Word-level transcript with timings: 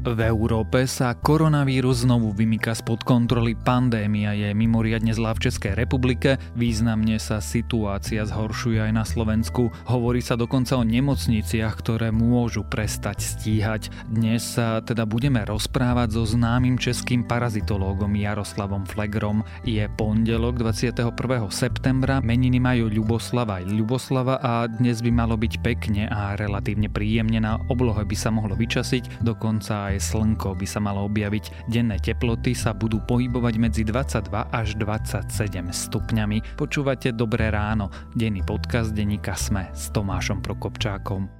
V 0.00 0.16
Európe 0.24 0.88
sa 0.88 1.12
koronavírus 1.12 2.08
znovu 2.08 2.32
vymýka 2.32 2.72
spod 2.72 3.04
kontroly. 3.04 3.52
Pandémia 3.52 4.32
je 4.32 4.48
mimoriadne 4.56 5.12
zlá 5.12 5.36
v 5.36 5.44
Českej 5.44 5.76
republike, 5.76 6.40
významne 6.56 7.20
sa 7.20 7.36
situácia 7.44 8.24
zhoršuje 8.24 8.80
aj 8.80 8.92
na 8.96 9.04
Slovensku. 9.04 9.68
Hovorí 9.92 10.24
sa 10.24 10.40
dokonca 10.40 10.80
o 10.80 10.88
nemocniciach, 10.88 11.76
ktoré 11.84 12.08
môžu 12.16 12.64
prestať 12.64 13.20
stíhať. 13.20 13.92
Dnes 14.08 14.40
sa 14.40 14.80
teda 14.80 15.04
budeme 15.04 15.44
rozprávať 15.44 16.16
so 16.16 16.24
známym 16.24 16.80
českým 16.80 17.20
parazitológom 17.20 18.16
Jaroslavom 18.16 18.88
Flegrom. 18.88 19.44
Je 19.68 19.84
pondelok 20.00 20.64
21. 20.64 21.12
septembra, 21.52 22.24
meniny 22.24 22.56
majú 22.56 22.88
Ľuboslava 22.88 23.60
aj 23.60 23.68
Ľuboslava 23.68 24.40
a 24.40 24.64
dnes 24.64 25.04
by 25.04 25.12
malo 25.12 25.36
byť 25.36 25.60
pekne 25.60 26.08
a 26.08 26.40
relatívne 26.40 26.88
príjemne 26.88 27.44
na 27.44 27.60
oblohe 27.68 28.00
by 28.00 28.16
sa 28.16 28.32
mohlo 28.32 28.56
vyčasiť, 28.56 29.20
dokonca 29.20 29.89
slnko 29.98 30.54
by 30.54 30.66
sa 30.68 30.78
malo 30.78 31.08
objaviť. 31.08 31.66
Denné 31.66 31.98
teploty 31.98 32.52
sa 32.52 32.76
budú 32.76 33.00
pohybovať 33.02 33.54
medzi 33.56 33.82
22 33.82 34.30
až 34.30 34.76
27 34.76 35.26
stupňami. 35.72 36.60
Počúvate 36.60 37.16
Dobré 37.16 37.48
ráno, 37.48 37.88
denný 38.12 38.44
podcast 38.44 38.92
denníka 38.92 39.34
Sme 39.34 39.72
s 39.72 39.88
Tomášom 39.90 40.44
Prokopčákom. 40.44 41.39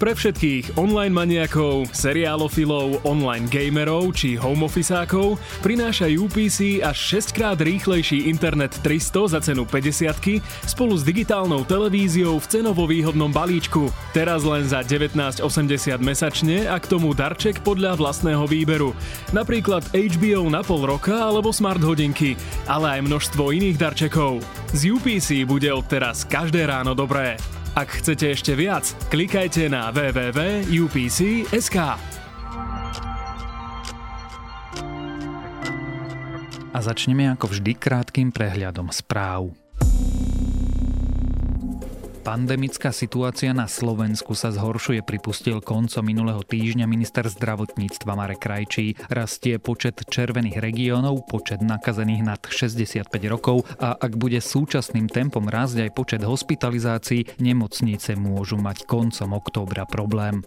Pre 0.00 0.16
všetkých 0.16 0.80
online 0.80 1.12
maniakov, 1.12 1.92
seriálofilov, 1.92 3.04
online 3.04 3.44
gamerov 3.52 4.16
či 4.16 4.32
home 4.32 4.64
officeákov 4.64 5.36
prináša 5.60 6.08
UPC 6.08 6.80
až 6.80 7.20
6 7.20 7.36
krát 7.36 7.60
rýchlejší 7.60 8.24
internet 8.32 8.80
300 8.80 9.36
za 9.36 9.44
cenu 9.44 9.68
50 9.68 10.40
spolu 10.64 10.96
s 10.96 11.04
digitálnou 11.04 11.68
televíziou 11.68 12.40
v 12.40 12.48
cenovo 12.48 12.88
výhodnom 12.88 13.28
balíčku. 13.28 13.92
Teraz 14.16 14.40
len 14.40 14.64
za 14.64 14.80
19,80 14.80 15.44
mesačne 16.00 16.64
a 16.64 16.80
k 16.80 16.88
tomu 16.88 17.12
darček 17.12 17.60
podľa 17.60 18.00
vlastného 18.00 18.48
výberu. 18.48 18.96
Napríklad 19.36 19.84
HBO 19.92 20.48
na 20.48 20.64
pol 20.64 20.80
roka 20.88 21.28
alebo 21.28 21.52
smart 21.52 21.84
hodinky, 21.84 22.40
ale 22.64 22.96
aj 22.96 23.00
množstvo 23.04 23.52
iných 23.52 23.76
darčekov. 23.76 24.40
Z 24.72 24.96
UPC 24.96 25.44
bude 25.44 25.68
odteraz 25.68 26.24
každé 26.24 26.64
ráno 26.64 26.96
dobré. 26.96 27.36
Ak 27.80 27.96
chcete 27.96 28.36
ešte 28.36 28.52
viac, 28.52 28.84
klikajte 29.08 29.72
na 29.72 29.88
www.upc.sk. 29.88 31.76
A 36.76 36.78
začneme 36.84 37.32
ako 37.32 37.56
vždy 37.56 37.72
krátkým 37.80 38.36
prehľadom 38.36 38.92
správ. 38.92 39.56
Pandemická 42.20 42.92
situácia 42.92 43.56
na 43.56 43.64
Slovensku 43.64 44.36
sa 44.36 44.52
zhoršuje, 44.52 45.00
pripustil 45.00 45.64
koncom 45.64 46.04
minulého 46.04 46.44
týždňa 46.44 46.84
minister 46.84 47.24
zdravotníctva 47.24 48.12
Marek 48.12 48.44
Krajčí. 48.44 48.92
Rastie 49.08 49.56
počet 49.56 50.04
červených 50.04 50.60
regiónov, 50.60 51.24
počet 51.24 51.64
nakazených 51.64 52.22
nad 52.22 52.40
65 52.44 53.08
rokov 53.24 53.64
a 53.80 53.96
ak 53.96 54.20
bude 54.20 54.36
súčasným 54.36 55.08
tempom 55.08 55.48
rásť 55.48 55.88
aj 55.88 55.90
počet 55.96 56.20
hospitalizácií, 56.20 57.40
nemocnice 57.40 58.20
môžu 58.20 58.60
mať 58.60 58.84
koncom 58.84 59.40
októbra 59.40 59.88
problém. 59.88 60.44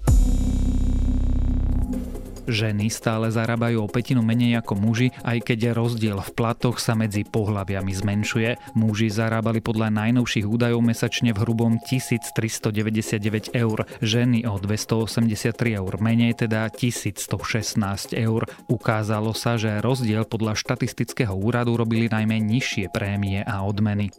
Ženy 2.43 2.91
stále 2.91 3.31
zarábajú 3.31 3.87
o 3.87 3.91
petinu 3.91 4.19
menej 4.19 4.59
ako 4.59 4.75
muži, 4.75 5.15
aj 5.23 5.47
keď 5.47 5.71
rozdiel 5.71 6.19
v 6.19 6.31
platoch 6.35 6.75
sa 6.81 6.91
medzi 6.91 7.23
pohľaviami 7.23 7.93
zmenšuje. 7.95 8.75
Muži 8.75 9.07
zarábali 9.07 9.63
podľa 9.63 9.87
najnovších 9.95 10.43
údajov 10.43 10.83
mesačne 10.83 11.31
v 11.31 11.39
hrubom 11.39 11.79
1399 11.79 13.55
eur, 13.55 13.77
ženy 14.03 14.43
o 14.43 14.59
283 14.59 15.79
eur 15.79 15.93
menej, 16.03 16.43
teda 16.43 16.67
1116 16.67 18.11
eur. 18.11 18.41
Ukázalo 18.67 19.31
sa, 19.31 19.55
že 19.55 19.79
rozdiel 19.79 20.27
podľa 20.27 20.59
štatistického 20.59 21.31
úradu 21.31 21.79
robili 21.79 22.11
najmä 22.11 22.43
nižšie 22.43 22.91
prémie 22.91 23.39
a 23.43 23.63
odmeny. 23.63 24.11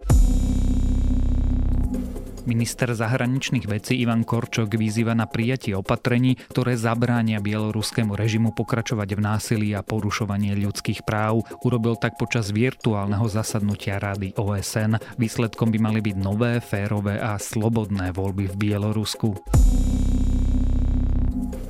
Minister 2.44 2.92
zahraničných 2.92 3.64
vecí 3.64 3.96
Ivan 4.04 4.20
Korčok 4.20 4.76
vyzýva 4.76 5.16
na 5.16 5.24
prijatie 5.24 5.72
opatrení, 5.72 6.36
ktoré 6.52 6.76
zabránia 6.76 7.40
bieloruskému 7.40 8.12
režimu 8.12 8.52
pokračovať 8.52 9.08
v 9.16 9.20
násilí 9.20 9.68
a 9.72 9.80
porušovanie 9.80 10.52
ľudských 10.52 11.08
práv. 11.08 11.48
Urobil 11.64 11.96
tak 11.96 12.20
počas 12.20 12.52
virtuálneho 12.52 13.24
zasadnutia 13.32 13.96
Rady 13.96 14.36
OSN. 14.36 15.00
Výsledkom 15.16 15.72
by 15.72 15.78
mali 15.80 16.00
byť 16.04 16.16
nové, 16.20 16.60
férové 16.60 17.16
a 17.16 17.40
slobodné 17.40 18.12
voľby 18.12 18.52
v 18.52 18.54
Bielorusku. 18.60 19.28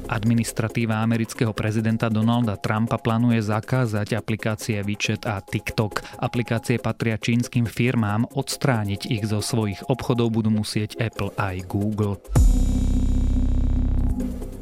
Administratíva 0.08 1.00
amerického 1.00 1.56
prezidenta 1.56 2.12
Donalda 2.12 2.60
Trumpa 2.60 3.00
plánuje 3.00 3.40
zakázať 3.40 4.16
aplikácie 4.16 4.80
WeChat 4.84 5.24
a 5.24 5.40
TikTok. 5.40 6.04
Aplikácie 6.20 6.76
patria 6.76 7.16
čínskym 7.16 7.64
firmám, 7.64 8.28
odstrániť 8.36 9.08
ich 9.08 9.24
zo 9.24 9.40
svojich 9.40 9.80
obchodov 9.88 10.34
budú 10.34 10.52
musieť 10.52 11.00
Apple 11.00 11.32
aj 11.40 11.56
Google. 11.68 12.20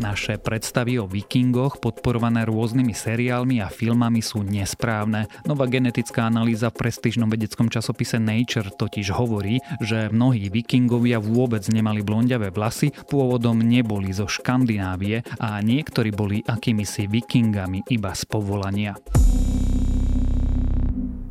Naše 0.03 0.43
predstavy 0.43 0.99
o 0.99 1.07
vikingoch, 1.07 1.79
podporované 1.79 2.43
rôznymi 2.43 2.91
seriálmi 2.91 3.63
a 3.63 3.71
filmami 3.71 4.19
sú 4.19 4.43
nesprávne. 4.43 5.31
Nová 5.47 5.71
genetická 5.71 6.27
analýza 6.27 6.75
v 6.75 6.83
prestížnom 6.83 7.31
vedeckom 7.31 7.71
časopise 7.71 8.19
Nature 8.19 8.75
totiž 8.75 9.15
hovorí, 9.15 9.63
že 9.79 10.11
mnohí 10.11 10.51
vikingovia 10.51 11.23
vôbec 11.23 11.63
nemali 11.71 12.03
blondiavé 12.03 12.51
vlasy, 12.51 12.91
pôvodom 13.07 13.63
neboli 13.63 14.11
zo 14.11 14.27
Škandinávie 14.27 15.23
a 15.39 15.63
niektorí 15.63 16.11
boli 16.11 16.43
akýmisi 16.43 17.07
vikingami 17.07 17.87
iba 17.87 18.11
z 18.11 18.27
povolania. 18.27 18.99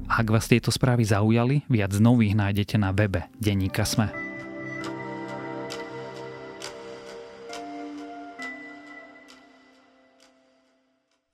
Ak 0.08 0.32
vás 0.32 0.48
tieto 0.48 0.72
správy 0.72 1.04
zaujali, 1.04 1.68
viac 1.68 1.92
nových 2.00 2.40
nájdete 2.40 2.80
na 2.80 2.96
webe 2.96 3.28
Deníka 3.36 3.84
Sme. 3.84 4.31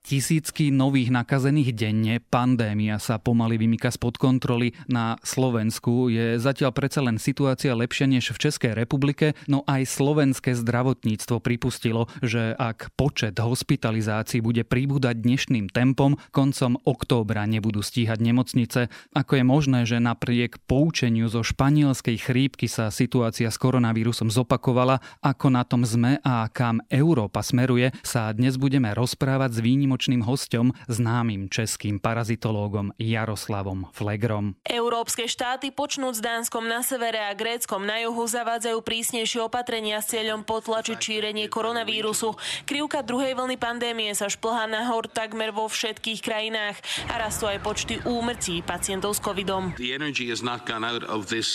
Tisícky 0.08 0.72
nových 0.72 1.12
nakazených 1.12 1.76
denne, 1.76 2.24
pandémia 2.24 2.96
sa 2.96 3.20
pomaly 3.20 3.60
vymýka 3.60 3.92
spod 3.92 4.16
kontroly. 4.16 4.72
Na 4.88 5.20
Slovensku 5.20 6.08
je 6.08 6.40
zatiaľ 6.40 6.72
predsa 6.72 7.04
len 7.04 7.20
situácia 7.20 7.76
lepšia 7.76 8.08
než 8.08 8.32
v 8.32 8.48
Českej 8.48 8.72
republike, 8.72 9.36
no 9.52 9.68
aj 9.68 9.84
slovenské 9.84 10.56
zdravotníctvo 10.56 11.44
pripustilo, 11.44 12.08
že 12.24 12.56
ak 12.56 12.96
počet 12.96 13.36
hospitalizácií 13.36 14.40
bude 14.40 14.64
pribúdať 14.64 15.20
dnešným 15.20 15.68
tempom, 15.76 16.16
koncom 16.32 16.80
októbra 16.88 17.44
nebudú 17.44 17.84
stíhať 17.84 18.24
nemocnice. 18.24 18.88
Ako 19.12 19.32
je 19.36 19.44
možné, 19.44 19.84
že 19.84 20.00
napriek 20.00 20.56
poučeniu 20.72 21.28
zo 21.28 21.44
španielskej 21.44 22.16
chrípky 22.16 22.72
sa 22.72 22.96
situácia 22.96 23.52
s 23.52 23.60
koronavírusom 23.60 24.32
zopakovala, 24.32 25.04
ako 25.20 25.52
na 25.52 25.68
tom 25.68 25.84
sme 25.84 26.24
a 26.24 26.48
kam 26.48 26.80
Európa 26.88 27.44
smeruje, 27.44 27.92
sa 28.08 28.32
dnes 28.32 28.56
budeme 28.56 28.96
rozprávať 28.96 29.52
s 29.52 29.60
výnimo 29.60 29.97
výnimočným 29.98 30.22
hostom, 30.30 30.78
známym 30.86 31.50
českým 31.50 31.98
parazitológom 31.98 32.94
Jaroslavom 33.02 33.90
Flegrom. 33.98 34.54
Európske 34.62 35.26
štáty 35.26 35.74
počnúť 35.74 36.14
s 36.14 36.22
Dánskom 36.22 36.70
na 36.70 36.86
severe 36.86 37.18
a 37.18 37.34
Gréckom 37.34 37.82
na 37.82 37.98
juhu 38.06 38.30
zavádzajú 38.30 38.78
prísnejšie 38.86 39.42
opatrenia 39.42 39.98
s 39.98 40.14
cieľom 40.14 40.46
potlačiť 40.46 41.02
šírenie 41.02 41.50
koronavírusu. 41.50 42.38
Krivka 42.70 43.02
druhej 43.02 43.34
vlny 43.34 43.58
pandémie 43.58 44.14
sa 44.14 44.30
šplhá 44.30 44.70
nahor 44.70 45.10
takmer 45.10 45.50
vo 45.50 45.66
všetkých 45.66 46.22
krajinách 46.22 46.78
a 47.10 47.18
rastú 47.18 47.50
aj 47.50 47.58
počty 47.66 47.98
úmrtí 48.06 48.62
pacientov 48.62 49.18
s 49.18 49.20
covidom. 49.26 49.74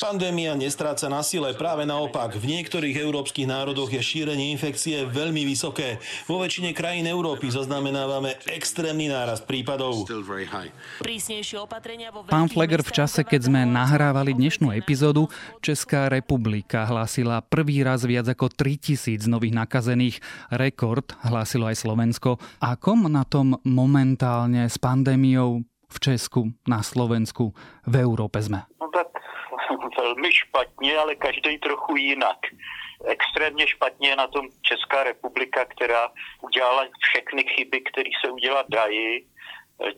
Pandémia 0.03 0.59
nestráca 0.59 1.07
na 1.07 1.23
sile, 1.23 1.55
práve 1.55 1.87
naopak. 1.87 2.35
V 2.35 2.51
niektorých 2.51 2.99
európskych 2.99 3.47
národoch 3.47 3.95
je 3.95 4.03
šírenie 4.03 4.51
infekcie 4.51 5.07
veľmi 5.07 5.47
vysoké. 5.47 6.03
Vo 6.27 6.43
väčšine 6.43 6.75
krajín 6.75 7.07
Európy 7.07 7.55
zaznamenávame 7.55 8.32
extrémny 8.49 9.13
nárast 9.13 9.45
prípadov. 9.45 10.05
Pán 12.29 12.49
Fleger, 12.49 12.81
v 12.81 12.93
čase, 12.93 13.23
keď 13.23 13.41
sme 13.53 13.61
nahrávali 13.69 14.33
dnešnú 14.33 14.73
epizódu, 14.73 15.29
Česká 15.61 16.09
republika 16.09 16.89
hlásila 16.89 17.45
prvý 17.45 17.85
raz 17.85 18.03
viac 18.09 18.29
ako 18.33 18.49
3000 18.53 19.29
nových 19.29 19.55
nakazených. 19.57 20.17
Rekord 20.53 21.13
hlásilo 21.25 21.69
aj 21.69 21.85
Slovensko. 21.85 22.41
Ako 22.61 22.97
na 23.09 23.25
tom 23.29 23.61
momentálne 23.67 24.69
s 24.69 24.77
pandémiou 24.81 25.65
v 25.93 25.97
Česku, 26.01 26.49
na 26.65 26.81
Slovensku, 26.81 27.53
v 27.85 27.95
Európe 28.01 28.41
sme? 28.41 28.65
No 28.81 28.89
tak 28.89 29.13
veľmi 30.01 30.31
špatne, 30.33 30.91
ale 30.97 31.13
každý 31.21 31.61
trochu 31.61 32.13
jinak 32.13 32.41
extrémně 33.05 33.67
špatně 33.67 34.17
na 34.17 34.27
tom 34.27 34.49
Česká 34.63 35.05
republika, 35.05 35.65
která 35.65 36.11
udělala 36.43 36.87
všechny 37.01 37.45
chyby, 37.45 37.81
které 37.81 38.11
se 38.25 38.31
udělat 38.31 38.67
dají. 38.69 39.27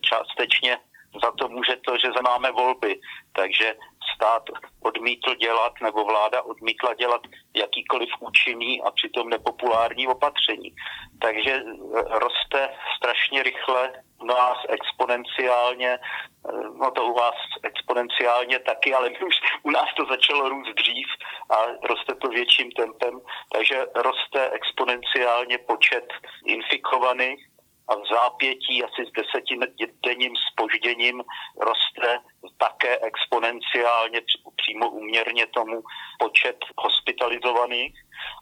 Částečně 0.00 0.78
za 1.22 1.32
to 1.38 1.48
může 1.48 1.76
to, 1.76 1.98
že 1.98 2.08
máme 2.22 2.50
volby. 2.52 3.00
Takže 3.32 3.74
stát 4.14 4.42
odmítl 4.82 5.34
dělat 5.34 5.72
nebo 5.82 6.04
vláda 6.04 6.42
odmítla 6.42 6.94
dělat 6.94 7.20
jakýkoliv 7.56 8.08
účinný 8.20 8.82
a 8.82 8.90
přitom 8.90 9.28
nepopulární 9.28 10.06
opatření. 10.06 10.74
Takže 11.20 11.62
roste 12.10 12.68
strašně 12.96 13.42
rychle 13.42 13.92
nás 14.24 14.58
exponenciálně, 14.68 15.88
eh, 15.88 16.52
no 16.80 16.90
to 16.90 17.06
u 17.06 17.14
vás 17.14 17.34
exponenciálně 17.62 18.58
taky, 18.58 18.94
ale 18.94 19.10
už 19.26 19.34
u 19.62 19.70
nás 19.70 19.88
to 19.96 20.04
začalo 20.04 20.48
růst 20.48 20.74
dřív 20.74 21.06
a 21.50 21.56
roste 21.82 22.14
to 22.14 22.28
větším 22.28 22.70
tempem, 22.70 23.20
takže 23.52 23.86
roste 23.94 24.50
exponenciálně 24.50 25.58
počet 25.58 26.06
infikovaných 26.46 27.54
a 27.88 27.94
v 27.94 28.06
zápětí 28.10 28.84
asi 28.84 29.06
s 29.06 29.12
desetidenním 29.12 30.32
spožděním 30.52 31.22
roste 31.60 32.18
také 32.58 32.98
exponenciálně 32.98 34.20
přímo 34.56 34.90
uměrně 34.90 35.46
tomu 35.46 35.82
počet 36.18 36.56
hospitalizovaných. 36.78 37.94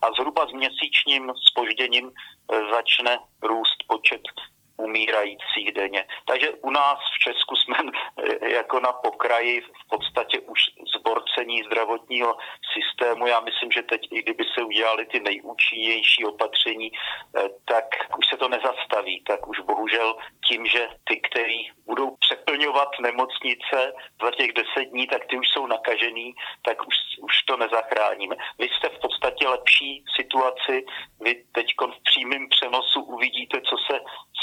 A 0.03 0.13
zhruba 0.13 0.47
s 0.47 0.53
měsíčním 0.53 1.33
spožděním 1.51 2.11
e, 2.11 2.61
začne 2.71 3.19
růst 3.43 3.79
počet 3.89 4.23
umírajících 4.83 5.73
denně. 5.75 6.05
Takže 6.27 6.51
u 6.51 6.71
nás 6.71 6.99
v 7.15 7.19
Česku 7.19 7.57
jsme 7.57 7.77
eh, 7.83 8.51
jako 8.51 8.81
na 8.81 8.93
pokraji 8.93 9.61
v 9.61 9.89
podstatě 9.91 10.41
už 10.41 10.61
zborcení 10.97 11.63
zdravotního 11.63 12.37
systému. 12.75 13.27
Já 13.27 13.41
myslím, 13.41 13.71
že 13.73 13.83
teď, 13.83 14.01
i 14.11 14.23
kdyby 14.23 14.45
se 14.55 14.65
udělali 14.65 15.07
ty 15.07 15.21
nejúčinnější 15.21 16.25
opatření, 16.25 16.93
eh, 16.93 17.49
tak 17.65 17.87
už 18.19 18.25
se 18.31 18.37
to 18.37 18.49
nezastaví. 18.49 19.23
Tak 19.27 19.49
už 19.49 19.61
bohužel 19.61 20.17
tím, 20.49 20.67
že 20.67 20.89
ty, 21.05 21.21
kteří 21.21 21.71
budou 21.87 22.17
přeplňovat 22.17 22.89
nemocnice 23.01 23.93
za 24.23 24.31
těch 24.31 24.53
deset 24.53 24.85
dní, 24.85 25.07
tak 25.07 25.27
ty 25.27 25.39
už 25.39 25.49
jsou 25.49 25.67
nakažený, 25.67 26.35
tak 26.63 26.87
už, 26.87 26.95
už 27.21 27.43
to 27.43 27.57
nezachráníme. 27.57 28.37
Vy 28.59 28.69
jste 28.69 28.89
v 28.89 28.99
podstatě 28.99 29.49
lepší 29.49 30.05
situaci, 30.17 30.85
vy 31.21 31.45
teď 31.53 31.67
v 31.81 32.03
přímém 32.03 32.49
přenosu 32.49 33.03
uvidíte, 33.03 33.61
co 33.61 33.77
se 33.91 34.01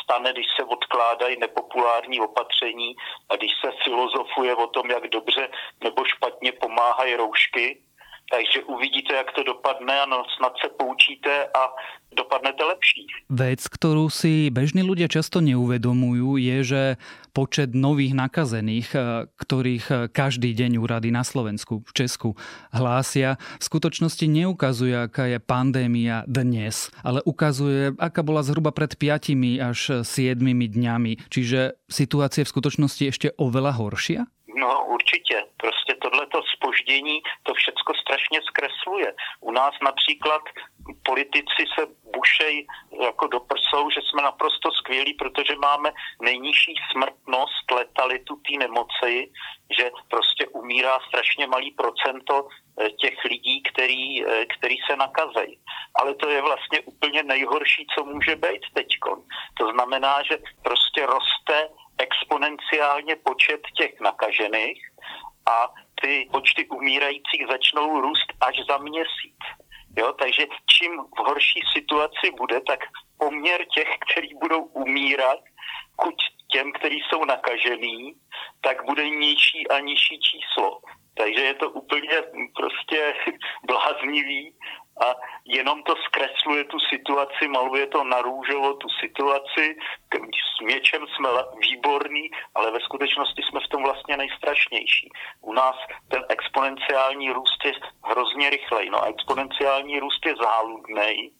stane, 0.09 0.33
když 0.33 0.45
se 0.57 0.63
odkládají 0.63 1.37
nepopulární 1.39 2.19
opatření 2.19 2.95
a 3.29 3.35
když 3.35 3.51
se 3.61 3.69
filozofuje 3.83 4.55
o 4.55 4.67
tom, 4.67 4.89
jak 4.89 5.07
dobře 5.07 5.49
nebo 5.83 6.05
špatně 6.05 6.51
pomáhají 6.51 7.15
roušky, 7.15 7.77
takže 8.31 8.63
uvidíte, 8.63 9.13
jak 9.13 9.31
to 9.31 9.43
dopadne 9.43 10.01
a 10.01 10.05
no, 10.05 10.23
snad 10.37 10.53
se 10.61 10.69
poučíte 10.69 11.45
a 11.45 11.73
dopadnete 12.13 12.63
lepší. 12.63 13.05
Vec, 13.29 13.65
ktorú 13.65 14.09
si 14.09 14.53
bežní 14.53 14.85
ľudia 14.85 15.09
často 15.09 15.41
neuvedomujú, 15.41 16.37
je, 16.37 16.57
že 16.61 16.83
počet 17.31 17.77
nových 17.77 18.17
nakazených, 18.17 18.87
eh, 18.95 19.01
ktorých 19.29 19.85
eh, 19.89 19.97
každý 20.09 20.51
deň 20.57 20.81
úrady 20.81 21.09
na 21.13 21.21
Slovensku, 21.21 21.85
v 21.85 21.91
Česku 21.93 22.29
hlásia, 22.73 23.37
v 23.59 23.63
skutočnosti 23.63 24.25
neukazuje, 24.25 24.95
aká 24.97 25.29
je 25.29 25.39
pandémia 25.39 26.25
dnes, 26.25 26.89
ale 27.05 27.21
ukazuje, 27.23 27.93
aká 27.97 28.21
bola 28.25 28.41
zhruba 28.41 28.73
pred 28.73 28.93
5 28.97 29.61
až 29.61 30.03
7 30.05 30.41
dňami. 30.43 31.29
Čiže 31.29 31.77
situácia 31.89 32.45
v 32.45 32.51
skutočnosti 32.51 33.03
ešte 33.05 33.27
oveľa 33.37 33.77
horšia? 33.77 34.21
No 34.55 34.85
určitě, 34.85 35.45
prostě 35.57 35.95
tohleto 35.95 36.41
spoždění 36.55 37.21
to 37.43 37.53
všecko 37.53 37.93
strašně 37.93 38.39
zkresluje. 38.41 39.13
U 39.41 39.51
nás 39.51 39.73
například 39.81 40.41
politici 41.05 41.63
se 41.75 41.85
bušej 42.15 42.67
jako 43.01 43.27
do 43.27 43.39
prsou, 43.39 43.89
že 43.89 44.01
jsme 44.01 44.21
naprosto 44.21 44.71
skvělí, 44.71 45.13
protože 45.13 45.55
máme 45.55 45.91
nejnižší 46.21 46.75
smrtnost, 46.91 47.71
letalitu 47.71 48.35
té 48.35 48.57
nemoci, 48.57 49.31
že 49.77 49.91
prostě 50.09 50.47
umírá 50.47 50.99
strašně 51.07 51.47
malý 51.47 51.71
procento 51.71 52.47
eh, 52.47 52.89
těch 52.89 53.23
lidí, 53.25 53.63
který, 53.63 54.25
eh, 54.25 54.45
který 54.45 54.75
se 54.89 54.95
nakazejí. 54.95 55.59
Ale 55.95 56.15
to 56.15 56.29
je 56.29 56.41
vlastně 56.41 56.81
úplně 56.81 57.23
nejhorší, 57.23 57.87
co 57.95 58.05
může 58.05 58.35
být 58.35 58.61
teď. 58.73 58.87
To 59.59 59.71
znamená, 59.71 60.23
že 60.23 60.37
prostě 60.63 61.05
roste 61.05 61.69
exponenciálně 61.99 63.15
počet 63.15 63.61
těch 63.77 63.99
nakažených 63.99 64.81
a 65.49 65.67
ty 66.01 66.29
počty 66.31 66.67
umírajících 66.67 67.47
začnou 67.51 68.01
růst 68.01 68.33
až 68.41 68.55
za 68.69 68.77
měsíc. 68.77 69.39
Jo, 69.97 70.13
takže 70.13 70.45
čím 70.65 70.91
v 70.97 71.19
horší 71.27 71.61
situaci 71.73 72.31
bude, 72.37 72.61
tak 72.61 72.79
poměr 73.17 73.65
těch, 73.75 73.89
kteří 74.05 74.33
budou 74.41 74.63
umírat, 74.63 75.39
kuď 75.95 76.15
těm, 76.51 76.71
kteří 76.71 76.99
jsou 77.09 77.25
nakažený, 77.25 78.13
tak 78.61 78.85
bude 78.85 79.09
nižší 79.09 79.67
a 79.67 79.79
nižší 79.79 80.19
číslo. 80.19 80.81
Takže 81.17 81.41
je 81.41 81.53
to 81.53 81.69
úplně 81.69 82.21
prostě 82.55 83.15
bláznivý 83.67 84.53
a 84.99 85.15
jenom 85.45 85.83
to 85.83 85.95
zkresluje 85.95 86.63
tu 86.63 86.79
situaci, 86.79 87.47
maluje 87.47 87.87
to 87.87 88.03
na 88.03 88.21
růžovo 88.21 88.73
tu 88.73 88.87
situaci, 88.89 89.75
s 90.57 90.61
měčem 90.61 91.05
jsme 91.07 91.29
výborní, 91.61 92.29
ale 92.55 92.71
ve 92.71 92.79
skutečnosti 92.79 93.41
jsme 93.43 93.59
v 93.59 93.67
tom 93.67 93.83
vlastně 93.83 94.17
nejstrašnější. 94.17 95.09
U 95.41 95.53
nás 95.53 95.75
ten 96.11 96.25
exponenciální 96.29 97.31
růst 97.31 97.65
je 97.65 97.73
hrozně 98.03 98.49
rychlej, 98.49 98.89
no 98.89 99.03
a 99.03 99.07
exponenciální 99.07 99.99
růst 99.99 100.25
je 100.25 100.35
záludný, 100.35 101.31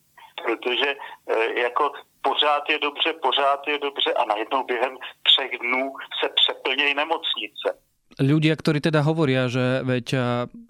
protože 0.44 0.96
e, 1.28 1.60
jako 1.60 1.92
pořád 2.22 2.70
je 2.70 2.80
dobře, 2.80 3.14
pořád 3.14 3.68
je 3.68 3.80
dobře 3.80 4.14
a 4.14 4.26
najednou 4.26 4.64
během 4.64 4.98
třech 5.24 5.60
dnů 5.60 5.94
se 6.24 6.30
přeplnějí 6.30 6.94
nemocnice. 6.94 7.89
Ľudia, 8.18 8.58
ktorí 8.58 8.82
teda 8.82 9.06
hovoria, 9.06 9.46
že 9.46 9.86
veď 9.86 10.08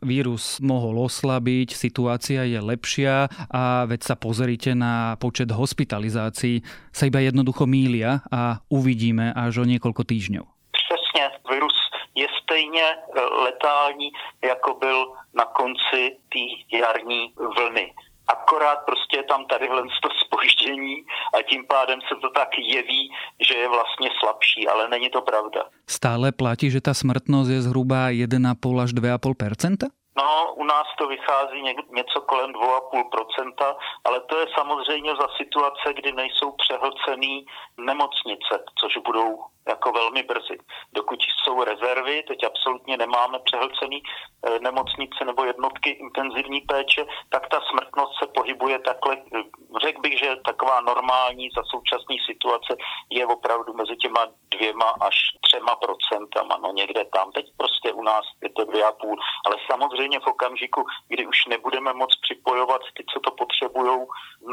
vírus 0.03 0.59
mohol 0.59 1.07
oslabiť, 1.07 1.71
situácia 1.71 2.44
je 2.44 2.59
lepšia 2.59 3.31
a 3.47 3.88
veď 3.88 4.01
sa 4.12 4.15
pozrite 4.19 4.75
na 4.75 5.15
počet 5.15 5.47
hospitalizácií, 5.47 6.62
sa 6.91 7.07
iba 7.07 7.24
jednoducho 7.24 7.63
mília 7.63 8.19
a 8.27 8.59
uvidíme 8.68 9.31
až 9.31 9.63
o 9.63 9.65
niekoľko 9.65 10.03
týždňov. 10.03 10.45
Přesně, 10.75 11.25
virus 11.50 11.80
je 12.15 12.27
stejně 12.44 12.83
e, 12.83 13.21
letální, 13.21 14.12
jako 14.44 14.74
byl 14.80 15.13
na 15.33 15.45
konci 15.45 16.18
té 16.30 16.44
jarní 16.77 17.33
vlny 17.38 17.94
akorát 18.36 18.80
prostě 18.86 19.18
je 19.18 19.24
tam 19.24 19.46
tadyhle 19.46 19.81
to 19.81 20.10
spoždění 20.26 20.96
a 21.34 21.42
tím 21.50 21.66
pádem 21.68 22.00
se 22.02 22.16
to 22.22 22.30
tak 22.30 22.50
jeví, 22.58 23.12
že 23.48 23.54
je 23.56 23.70
vlastně 23.70 24.10
slabší, 24.20 24.68
ale 24.68 24.90
není 24.90 25.10
to 25.10 25.22
pravda. 25.22 25.62
Stále 25.90 26.31
platí, 26.31 26.72
že 26.72 26.81
ta 26.81 26.94
smrtnost 26.94 27.50
je 27.52 27.62
zhruba 27.62 28.10
1,5 28.10 28.81
až 28.81 28.94
2,5 28.94 29.90
No, 30.19 30.54
u 30.54 30.63
nás 30.63 30.88
to 30.98 31.07
vychází 31.07 31.62
něco 31.89 32.21
kolem 32.21 32.54
2,5%, 32.54 33.75
ale 34.05 34.20
to 34.20 34.39
je 34.39 34.46
samozřejmě 34.58 35.12
za 35.22 35.27
situace, 35.38 35.94
kdy 35.94 36.12
nejsou 36.12 36.51
přehlcený 36.51 37.46
nemocnice, 37.77 38.53
což 38.79 38.98
budou 38.98 39.44
jako 39.67 39.91
velmi 39.91 40.24
brzy. 40.24 40.58
Dokud 40.94 41.20
jsou 41.24 41.63
rezervy, 41.63 42.24
teď 42.27 42.44
absolutně 42.44 42.98
nemáme 42.98 43.39
přehlcený 43.39 44.03
eh, 44.03 44.60
nemocnice 44.60 45.25
nebo 45.25 45.44
jednotky 45.44 45.89
intenzivní 45.89 46.62
péče, 46.62 47.05
tak 47.29 47.48
ta 47.48 47.60
smrtnost 47.70 48.13
se 48.20 48.27
pohybuje 48.27 48.79
takhle, 48.79 49.17
eh, 49.17 49.44
řekl 49.78 50.02
bych, 50.02 50.20
že 50.20 50.36
taková 50.46 50.82
normální 50.82 51.50
za 51.56 51.64
současné 51.64 52.16
situace 52.26 52.76
je 53.10 53.26
opravdu 53.26 53.74
mezi 53.74 53.96
těma 53.96 54.28
dvěma 54.52 54.90
až 55.02 55.16
třema 55.42 55.76
procentama, 55.76 56.58
no 56.58 56.72
někde 56.74 57.06
tam. 57.06 57.32
Teď 57.32 57.46
prostě 57.58 57.94
u 57.94 58.04
nás 58.04 58.26
je 58.44 58.50
to 58.50 58.66
dvě 58.66 58.84
a 58.86 58.92
půl, 58.92 59.18
ale 59.46 59.56
samozřejmě 59.72 60.20
v 60.20 60.28
okamžiku, 60.28 60.86
kdy 61.08 61.28
už 61.28 61.46
nebudeme 61.46 61.94
moc 61.94 62.20
připojovat 62.22 62.82
ty, 62.98 63.04
co 63.14 63.20
to 63.20 63.32
potřebují 63.32 64.00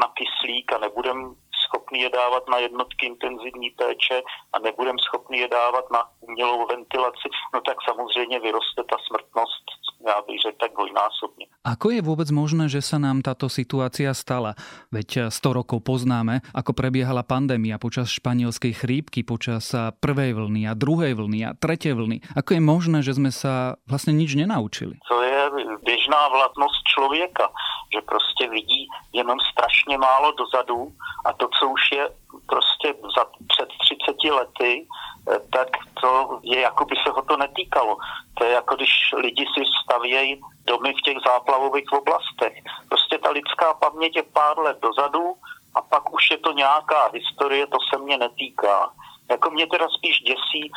na 0.01 0.07
kyslík 0.17 0.73
a 0.73 0.77
nebudeme 0.77 1.29
schopni 1.67 2.01
je 2.01 2.09
dávat 2.09 2.47
na 2.47 2.57
jednotky 2.57 3.05
intenzivní 3.05 3.69
péče 3.69 4.21
a 4.53 4.59
nebudeme 4.59 4.99
schopni 5.07 5.39
je 5.39 5.47
dávat 5.47 5.91
na 5.91 6.09
umělou 6.21 6.67
ventilaci, 6.67 7.29
no 7.53 7.61
tak 7.61 7.77
samozřejmě 7.89 8.39
vyroste 8.39 8.83
ta 8.83 8.97
smrtnost, 9.07 9.65
já 10.07 10.21
bych 10.21 10.41
řekl, 10.41 10.57
tak 10.59 10.73
dvojnásobně. 10.73 11.46
Ako 11.67 11.91
je 11.91 11.99
vôbec 11.99 12.31
možné, 12.31 12.71
že 12.71 12.79
sa 12.79 12.95
nám 12.95 13.19
táto 13.19 13.51
situácia 13.51 14.15
stala? 14.15 14.55
Veď 14.87 15.27
100 15.27 15.51
rokov 15.51 15.83
poznáme, 15.83 16.39
ako 16.55 16.71
prebiehala 16.71 17.27
pandémia 17.27 17.75
počas 17.75 18.07
španielskej 18.07 18.71
chrípky, 18.71 19.27
počas 19.27 19.75
prvej 19.99 20.31
vlny 20.31 20.63
a 20.63 20.71
druhej 20.71 21.19
vlny 21.19 21.43
a 21.43 21.51
tretej 21.59 21.91
vlny. 21.91 22.23
Ako 22.39 22.55
je 22.55 22.61
možné, 22.63 23.03
že 23.03 23.19
sme 23.19 23.35
sa 23.35 23.75
vlastne 23.83 24.15
nič 24.15 24.39
nenaučili? 24.39 24.95
To 25.11 25.19
je 25.19 25.39
běžná 25.83 26.31
vlastnost 26.31 26.87
člověka, 26.95 27.51
že 27.91 27.99
prostě 28.01 28.47
vidí 28.47 28.87
jenom 29.11 29.35
strašně 29.51 29.97
málo 29.97 30.31
dozadu 30.39 30.95
a 31.25 31.33
to, 31.33 31.51
co 31.51 31.67
už 31.67 31.81
je 31.91 32.03
prostě 32.47 32.93
za 33.17 33.25
před 33.47 33.69
30 34.17 34.31
lety, 34.31 34.87
eh, 35.31 35.39
tak 35.53 35.67
to 36.01 36.39
je 36.43 36.59
jako 36.59 36.85
by 36.85 36.95
se 36.95 37.09
ho 37.09 37.21
to 37.21 37.37
netýkalo. 37.37 37.97
To 38.37 38.43
je 38.43 38.51
jako 38.51 38.75
když 38.75 39.13
lidi 39.17 39.45
si 39.53 39.63
stavějí 39.83 40.41
domy 40.65 40.93
v 40.93 41.01
těch 41.01 41.17
záplavových 41.27 41.91
oblastech. 41.91 42.53
Prostě 42.89 43.17
ta 43.17 43.29
lidská 43.29 43.73
paměť 43.73 44.15
je 44.15 44.23
pár 44.23 44.59
let 44.59 44.77
dozadu 44.81 45.35
a 45.75 45.81
pak 45.81 46.13
už 46.13 46.31
je 46.31 46.37
to 46.37 46.51
nějaká 46.51 47.09
historie, 47.13 47.67
to 47.67 47.77
se 47.89 48.01
mě 48.01 48.17
netýká. 48.17 48.89
Jako 49.29 49.49
mě 49.49 49.67
teda 49.67 49.87
spíš 49.89 50.17
děsí, 50.19 50.71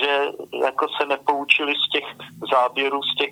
že 0.00 0.26
jako 0.64 0.86
se 1.00 1.06
nepoučili 1.06 1.74
z 1.74 1.90
těch 1.90 2.04
záběrů 2.52 3.02
z 3.02 3.16
těch 3.16 3.30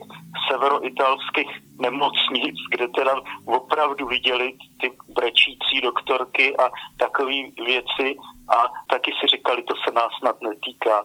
severoitalských 0.51 1.51
nemocnic, 1.79 2.57
kde 2.71 2.89
teda 2.89 3.15
opravdu 3.45 4.07
viděli 4.07 4.53
ty 4.81 4.97
brečící 5.09 5.81
doktorky 5.83 6.57
a 6.57 6.71
takové 6.99 7.35
věci 7.67 8.17
a 8.49 8.69
taky 8.91 9.13
si 9.21 9.27
říkali, 9.27 9.63
to 9.63 9.75
se 9.85 9.95
nás 9.95 10.13
snad 10.19 10.43
netýká. 10.43 11.05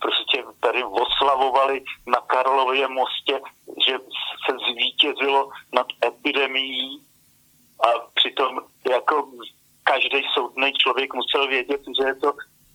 Prostě 0.00 0.44
tady 0.60 0.84
oslavovali 0.84 1.84
na 2.06 2.20
Karlově 2.20 2.88
mostě, 2.88 3.40
že 3.86 3.98
se 4.46 4.56
zvítězilo 4.72 5.50
nad 5.72 5.86
epidemií 6.04 7.02
a 7.84 7.88
přitom 8.14 8.60
jako 8.90 9.28
každý 9.84 10.22
soudný 10.34 10.72
člověk 10.72 11.14
musel 11.14 11.48
vědět, 11.48 11.80
že 12.00 12.06
je 12.06 12.14
to 12.14 12.32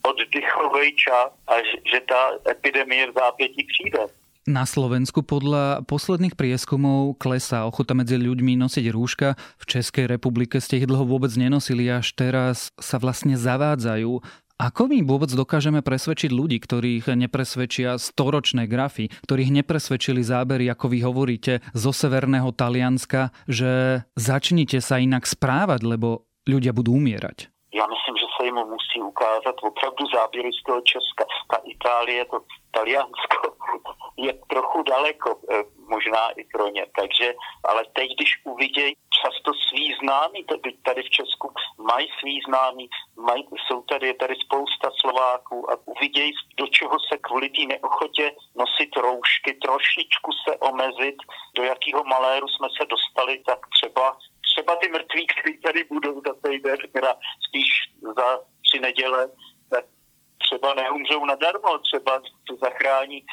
oddychový 0.07 0.95
čas 0.95 1.35
a 1.47 1.59
že, 1.63 1.99
ta 2.07 2.21
epidemie 2.47 3.11
v 3.11 3.13
zápětí 3.13 3.61
přijde. 3.63 4.03
Na 4.47 4.63
Slovensku 4.63 5.27
podľa 5.27 5.83
posledných 5.83 6.39
prieskumov 6.39 7.19
klesá 7.19 7.67
ochota 7.67 7.91
medzi 7.91 8.15
ľuďmi 8.15 8.55
nosiť 8.55 8.85
rúška. 8.95 9.35
V 9.59 9.65
Českej 9.67 10.07
republike 10.07 10.63
ste 10.63 10.79
ich 10.79 10.87
dlho 10.87 11.03
vôbec 11.03 11.35
nenosili, 11.35 11.91
až 11.91 12.15
teraz 12.15 12.71
sa 12.79 12.95
vlastne 12.95 13.35
zavádzajú. 13.35 14.23
Ako 14.57 14.87
my 14.87 15.03
vôbec 15.03 15.29
dokážeme 15.35 15.83
presvedčiť 15.83 16.31
ľudí, 16.31 16.63
ktorých 16.63 17.11
nepresvedčia 17.13 17.99
storočné 17.99 18.71
grafy, 18.71 19.11
ktorých 19.27 19.51
nepresvedčili 19.51 20.23
zábery, 20.23 20.71
ako 20.71 20.95
vy 20.95 20.99
hovoríte, 21.03 21.53
zo 21.75 21.91
severného 21.91 22.49
Talianska, 22.55 23.35
že 23.51 24.01
začnite 24.15 24.79
sa 24.79 24.97
inak 24.97 25.27
správať, 25.27 25.83
lebo 25.83 26.23
ľudia 26.47 26.71
budú 26.71 26.95
umierať? 26.95 27.51
Já 27.77 27.87
myslím, 27.87 28.15
že 28.17 28.27
se 28.37 28.45
jim 28.45 28.55
musí 28.55 29.01
ukázat 29.01 29.55
opravdu 29.61 30.05
záběry 30.13 30.49
z 30.53 30.63
toho 30.63 30.81
Česka. 30.81 31.25
Ta 31.51 31.57
Itálie, 31.63 32.25
to 32.25 32.39
Taliansko 32.71 33.37
je 34.17 34.33
trochu 34.33 34.83
daleko, 34.83 35.29
eh, 35.51 35.63
možná 35.87 36.29
i 36.29 36.43
pro 36.43 36.67
ně. 36.67 36.85
Takže, 36.99 37.33
ale 37.69 37.81
teď, 37.93 38.09
když 38.15 38.31
uvidějí 38.43 38.93
často 39.21 39.51
svý 39.69 39.95
známí, 40.01 40.45
tady 40.83 41.03
v 41.03 41.09
Česku 41.09 41.53
mají 41.77 42.07
svý 42.19 42.41
známí, 42.47 42.89
mají, 43.15 43.47
jsou 43.67 43.81
tady, 43.81 44.07
je 44.07 44.13
tady 44.13 44.35
spousta 44.45 44.89
Slováků 45.01 45.71
a 45.71 45.77
uvidějí, 45.85 46.31
do 46.57 46.67
čeho 46.67 46.97
se 46.99 47.17
kvůli 47.17 47.49
té 47.49 47.63
neochotě 47.65 48.31
nosit 48.55 48.91
roušky, 48.97 49.53
trošičku 49.53 50.31
se 50.43 50.57
omezit, 50.57 51.17
do 51.55 51.63
jakého 51.63 52.03
maléru 52.03 52.47
jsme 52.47 52.67
se 52.77 52.85
dostali, 52.85 53.43
tak 53.45 53.59
třeba 53.75 54.17
třeba 54.67 54.79
ty 54.79 54.87
mrtví, 54.91 55.27
kteří 55.27 55.57
tady 55.57 55.83
budou 55.89 56.21
za 56.27 56.33
týden, 56.43 56.77
teda 56.93 57.15
spíš 57.47 57.69
za 58.17 58.27
tři 58.65 58.79
neděle, 58.79 59.27
tak 59.69 59.85
třeba 60.37 60.73
neumřou 60.73 61.25
nadarmo, 61.25 61.77
třeba 61.77 62.21
to 62.47 62.55
zachrání 62.55 63.23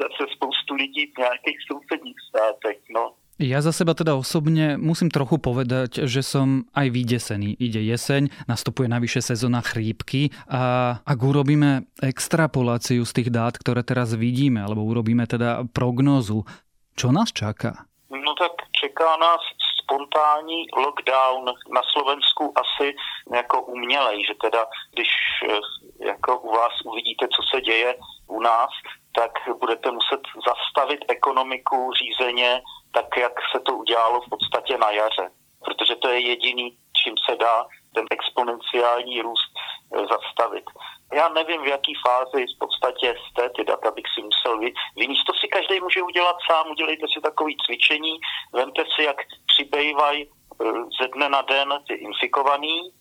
zase 0.00 0.32
spoustu 0.36 0.74
lidí 0.74 1.06
v 1.06 1.18
nějakých 1.18 1.58
sousedních 1.72 2.16
státech. 2.28 2.78
No. 2.94 3.16
Ja 3.34 3.58
za 3.58 3.74
seba 3.74 3.98
teda 3.98 4.14
osobne 4.14 4.78
musím 4.78 5.10
trochu 5.10 5.42
povedať, 5.42 6.06
že 6.06 6.22
som 6.22 6.70
aj 6.70 6.86
vydesený. 6.86 7.58
Ide 7.58 7.82
jeseň, 7.82 8.30
nastupuje 8.46 8.86
navyše 8.86 9.26
sezóna 9.26 9.58
chrípky 9.58 10.30
a 10.46 10.94
ak 11.02 11.18
urobíme 11.18 11.82
extrapoláciu 11.98 13.02
z 13.02 13.10
tých 13.10 13.34
dát, 13.34 13.58
ktoré 13.58 13.82
teraz 13.82 14.14
vidíme, 14.14 14.62
alebo 14.62 14.86
urobíme 14.86 15.26
teda 15.26 15.66
prognózu, 15.66 16.46
čo 16.94 17.10
nás 17.10 17.34
čaká? 17.34 17.90
No 18.06 18.38
tak 18.38 18.54
čeká 18.70 19.18
nás 19.18 19.42
spontánní 19.84 20.66
lockdown 20.76 21.44
na 21.74 21.82
Slovensku 21.92 22.52
asi 22.56 22.96
jako 23.34 23.62
umělej, 23.62 24.24
že 24.26 24.34
teda 24.34 24.66
když 24.92 25.08
eh, 25.48 25.58
jako 26.06 26.40
u 26.40 26.50
vás 26.52 26.72
uvidíte, 26.84 27.28
co 27.28 27.42
se 27.54 27.60
děje 27.60 27.94
u 28.28 28.40
nás, 28.40 28.70
tak 29.16 29.30
budete 29.60 29.90
muset 29.90 30.20
zastavit 30.46 31.00
ekonomiku 31.08 31.92
řízeně 31.92 32.62
tak, 32.94 33.16
jak 33.16 33.32
se 33.52 33.60
to 33.60 33.74
udělalo 33.74 34.20
v 34.20 34.28
podstatě 34.28 34.78
na 34.78 34.90
jaře. 34.90 35.30
Protože 35.64 35.94
to 35.96 36.08
je 36.08 36.20
jediný, 36.20 36.76
čím 37.02 37.14
se 37.28 37.36
dá 37.36 37.66
ten 37.94 38.04
exponenciální 38.10 39.22
růst 39.22 39.52
eh, 39.56 40.06
zastavit. 40.06 40.64
Já 41.12 41.28
nevím, 41.28 41.62
v 41.62 41.66
jaký 41.66 41.94
fázi 42.06 42.46
v 42.56 42.58
podstatě 42.58 43.14
jste, 43.18 43.50
ty 43.50 43.64
data 43.64 43.90
bych 43.90 44.04
si 44.14 44.22
musel 44.22 44.58
vyníst. 44.96 45.24
To 45.26 45.32
si 45.34 45.48
každý 45.48 45.80
může 45.80 46.02
udělat 46.02 46.36
sám, 46.50 46.70
udělejte 46.70 47.06
si 47.14 47.20
takové 47.20 47.50
cvičení, 47.66 48.18
vemte 48.52 48.84
si, 48.96 49.02
jak 49.02 49.16
přibývají 49.46 50.22
eh, 50.26 50.64
ze 51.00 51.08
dne 51.08 51.28
na 51.28 51.42
den 51.42 51.68
ty 51.86 51.94
infikovaný, 51.94 52.92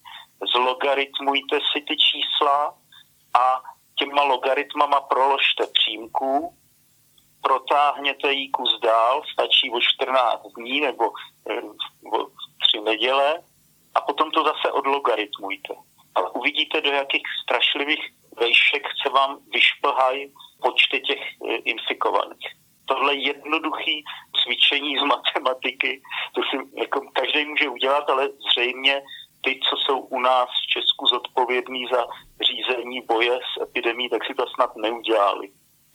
zlogaritmujte 0.53 1.60
si 1.74 1.81
ty 1.81 1.98
čísla 1.98 2.75
a 3.33 3.62
těma 3.95 4.24
logaritmama 4.24 5.01
proložte 5.01 5.67
přímku, 5.67 6.57
protáhněte 7.41 8.33
jí 8.33 8.51
kus 8.51 8.79
dál, 8.79 9.22
stačí 9.33 9.72
o 9.72 9.79
14 9.81 10.41
dní 10.57 10.81
nebo 10.81 11.12
eh, 11.50 11.62
o 12.17 12.27
3 12.69 12.81
neděle 12.83 13.43
a 13.95 14.01
potom 14.01 14.31
to 14.31 14.43
zase 14.43 14.72
odlogaritmujte. 14.72 15.74
Ale 16.15 16.29
uvidíte, 16.29 16.82
do 16.82 16.91
jakých 16.91 17.24
strašlivých 17.43 18.03
vejšek 18.39 18.84
se 19.03 19.10
vám 19.10 19.39
vyšplhají 19.53 20.34
počty 20.62 21.01
těch 21.01 21.20
eh, 21.20 21.55
infikovaných. 21.55 22.48
Tohle 22.86 23.15
jednoduché 23.15 23.96
cvičení 24.43 24.98
z 24.98 25.03
matematiky, 25.03 26.01
to 26.36 26.41
si 26.41 26.58
jako 26.82 27.01
každý 27.13 27.46
může 27.46 27.70
udělat, 27.70 28.10
ale 28.10 28.29
zřejmě 28.51 29.01
ty, 29.41 29.60
co 29.70 29.75
jsou 29.77 30.00
u 30.00 30.20
nás 30.20 30.50
v 30.50 30.67
Česku 30.67 31.05
zodpovědní 31.05 31.88
za 31.91 32.08
řízení 32.41 33.01
boje 33.01 33.39
s 33.53 33.62
epidemí, 33.62 34.10
tak 34.10 34.25
si 34.25 34.34
to 34.34 34.46
snad 34.55 34.75
neudělali. 34.75 35.48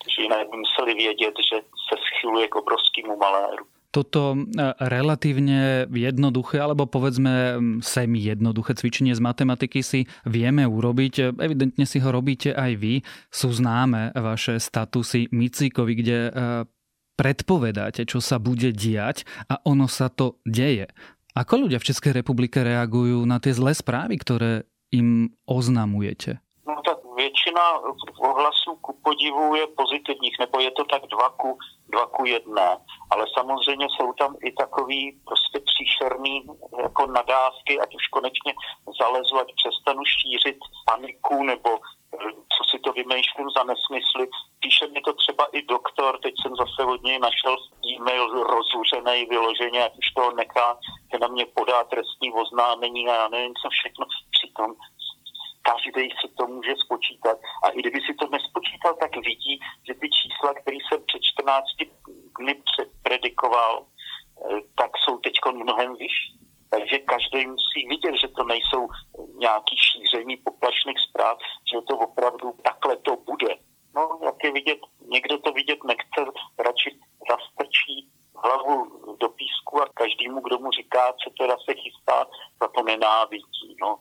Takže 0.02 0.22
jinak 0.22 0.48
museli 0.52 0.94
vědět, 0.94 1.34
že 1.52 1.56
se 1.60 1.96
schyluje 2.06 2.48
k 2.48 2.56
obrovskému 2.56 3.16
maléru 3.16 3.66
toto 3.88 4.36
e, 4.36 4.38
relatívne 4.84 5.88
jednoduché, 5.88 6.60
alebo 6.60 6.84
povedzme 6.84 7.56
semi 7.80 8.20
jednoduché 8.20 8.76
cvičenie 8.76 9.16
z 9.16 9.24
matematiky 9.24 9.80
si 9.80 10.04
vieme 10.28 10.68
urobiť. 10.68 11.40
Evidentne 11.40 11.84
si 11.88 11.98
ho 12.00 12.08
robíte 12.12 12.52
aj 12.52 12.72
vy. 12.76 13.00
Sú 13.32 13.48
známe 13.48 14.12
vaše 14.12 14.60
statusy 14.60 15.32
Micíkovi, 15.32 15.92
kde 15.96 16.18
e, 16.28 16.30
predpovedáte, 17.18 18.06
čo 18.06 18.22
sa 18.22 18.38
bude 18.38 18.70
diať 18.70 19.26
a 19.50 19.58
ono 19.66 19.90
sa 19.90 20.12
to 20.12 20.38
deje. 20.46 20.86
Ako 21.34 21.66
ľudia 21.66 21.82
v 21.82 21.88
Českej 21.90 22.12
republike 22.14 22.62
reagujú 22.62 23.22
na 23.26 23.42
tie 23.42 23.54
zlé 23.54 23.74
správy, 23.74 24.18
ktoré 24.18 24.66
im 24.94 25.30
oznamujete? 25.46 26.42
Většina 27.18 27.64
ohlasů 28.18 28.76
ku 28.80 29.00
podivu 29.04 29.54
je 29.54 29.66
pozitivních, 29.66 30.36
nebo 30.38 30.60
je 30.60 30.70
to 30.70 30.84
tak 30.84 31.02
dva 31.06 31.28
ku, 31.28 31.58
dva 31.88 32.06
ku 32.06 32.24
jedné. 32.24 32.78
Ale 33.10 33.24
samozřejmě 33.38 33.86
jsou 33.90 34.12
tam 34.12 34.36
i 34.42 34.52
takový 34.52 35.20
prostě 35.26 35.58
příšerný 35.70 36.42
jako 36.82 37.06
nadávky, 37.06 37.80
ať 37.80 37.94
už 37.94 38.08
konečně 38.08 38.54
zalezu, 39.00 39.38
ať 39.38 39.48
přestanu 39.60 40.02
šířit 40.04 40.58
paniku, 40.86 41.42
nebo 41.42 41.70
eh, 41.74 42.32
co 42.54 42.60
si 42.70 42.78
to 42.78 42.92
vymýšlím 42.92 43.48
za 43.56 43.62
nesmysly. 43.70 44.26
Píše 44.60 44.86
mi 44.86 45.00
to 45.00 45.12
třeba 45.12 45.44
i 45.52 45.62
doktor, 45.62 46.18
teď 46.22 46.34
jsem 46.42 46.52
zase 46.56 46.80
od 46.92 47.02
něj 47.02 47.18
našel 47.18 47.56
e-mail 47.92 48.24
rozluřený 48.54 49.26
vyloženě, 49.26 49.84
ať 49.84 49.94
už 49.98 50.08
to 50.16 50.30
nechá, 50.30 50.78
že 51.12 51.18
na 51.18 51.28
mě 51.28 51.46
podá 51.46 51.84
trestní 51.84 52.32
oznámení 52.32 53.08
a 53.08 53.14
já 53.14 53.28
nevím 53.28 53.54
co 53.62 53.68
všechno. 53.68 54.06
Přitom 54.30 54.70
každý 55.68 56.10
si 56.20 56.28
to 56.36 56.46
může 56.46 56.74
spočítat. 56.84 57.36
A 57.64 57.68
i 57.68 57.78
kdyby 57.78 58.00
si 58.00 58.14
to 58.14 58.26
nespočítal, 58.28 58.94
tak 58.94 59.16
vidí, 59.16 59.60
že 59.86 59.94
ty 59.94 60.08
čísla, 60.18 60.54
které 60.54 60.76
jsem 60.76 61.00
před 61.06 61.22
14 61.22 61.64
dny 62.38 62.54
předpredikoval, 62.68 63.74
eh, 63.84 64.60
tak 64.80 64.90
jsou 64.96 65.18
teď 65.18 65.34
mnohem 65.52 65.96
vyšší. 65.96 66.38
Takže 66.70 66.98
každý 66.98 67.46
musí 67.46 67.80
vidět, 67.88 68.14
že 68.20 68.28
to 68.28 68.44
nejsou 68.44 68.88
nějaký 69.38 69.76
šíření 69.76 70.36
poplašných 70.36 70.98
zpráv, 71.08 71.38
že 71.72 71.78
to 71.88 71.98
opravdu 71.98 72.54
takhle 72.62 72.96
to 72.96 73.16
bude. 73.16 73.54
No, 73.94 74.18
jak 74.24 74.44
je 74.44 74.52
vidět, 74.52 74.78
někdo 75.08 75.38
to 75.38 75.52
vidět 75.52 75.84
nechce, 75.84 76.20
radši 76.58 76.90
zastrčí 77.30 78.08
hlavu 78.44 78.76
do 79.20 79.28
písku 79.28 79.82
a 79.82 79.88
každému, 79.94 80.40
kdo 80.40 80.58
mu 80.58 80.70
říká, 80.70 81.12
co 81.12 81.30
teda 81.30 81.56
se 81.64 81.74
chystá, 81.74 82.26
za 82.60 82.68
to 82.68 82.82
nenávidí. 82.82 83.76
No. 83.80 83.98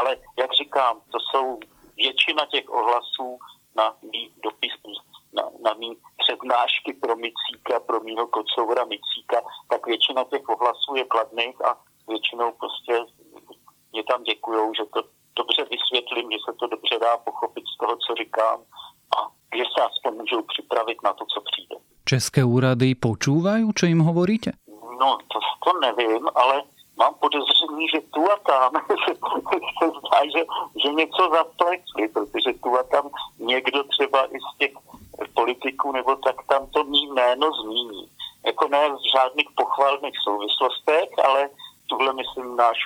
Ale 0.00 0.16
jak 0.38 0.52
říkám, 0.52 1.00
to 1.12 1.18
jsou 1.20 1.58
většina 2.38 2.46
těch 2.46 2.70
ohlasů 2.70 3.38
na 3.76 3.94
mý 4.12 4.30
dopis, 4.42 4.72
na, 5.32 5.42
na 5.64 5.74
mý 5.74 5.96
přednášky 6.18 6.92
pro 6.92 7.16
Micíka, 7.16 7.80
pro 7.86 8.00
mýho 8.00 8.26
kocoura 8.26 8.84
Micíka, 8.84 9.40
tak 9.70 9.86
většina 9.86 10.24
těch 10.24 10.48
ohlasů 10.48 10.94
je 10.96 11.04
kladných 11.04 11.64
a 11.64 11.76
většinou 12.08 12.52
prostě 12.52 13.04
mě 13.92 14.02
tam 14.04 14.22
děkujou, 14.22 14.74
že 14.74 14.84
to 14.84 15.02
dobře 15.36 15.64
vysvětlím, 15.70 16.30
že 16.30 16.38
se 16.44 16.52
to 16.58 16.66
dobře 16.66 16.98
dá 16.98 17.16
pochopit 17.16 17.64
z 17.74 17.76
toho, 17.78 17.96
co 17.96 18.14
říkám 18.14 18.58
a 19.16 19.18
že 19.56 19.64
se 19.72 19.84
aspoň 19.84 20.14
můžou 20.14 20.42
připravit 20.42 20.98
na 21.04 21.12
to, 21.12 21.24
co 21.24 21.40
přijde. 21.40 21.76
České 22.04 22.40
úrady 22.44 22.96
počúvajú, 22.96 23.68
čo 23.76 23.84
im 23.84 24.00
hovoríte? 24.00 24.56
No, 25.00 25.20
to, 25.28 25.38
to 25.60 25.70
nevím, 25.76 26.24
ale 26.34 26.64
mám 26.98 27.14
podezření, 27.14 27.88
že 27.94 28.00
tu 28.00 28.32
a 28.32 28.36
tam 28.36 28.72
se 29.78 29.86
zdá, 29.88 30.18
že, 30.34 30.42
že 30.82 30.88
něco 30.92 31.22
zapletli, 31.32 32.08
protože 32.08 32.52
tu 32.62 32.78
a 32.78 32.82
tam 32.82 33.10
někdo 33.68 33.84
třeba 33.84 34.24
i 34.24 34.38
z 34.40 34.58
těch 34.58 34.72
politiků 35.34 35.92
nebo 35.92 36.16
tak 36.16 36.36
tam 36.48 36.66
to 36.70 36.84
mý 36.84 37.06
jméno 37.06 37.50
zmíní. 37.52 38.08
Jako 38.46 38.68
ne 38.68 38.88
v 38.88 39.12
žádných 39.14 39.48
pochvalných 39.56 40.14
souvislostech, 40.24 41.08
ale 41.24 41.48
tuhle 41.86 42.12
myslím 42.12 42.56
náš 42.56 42.78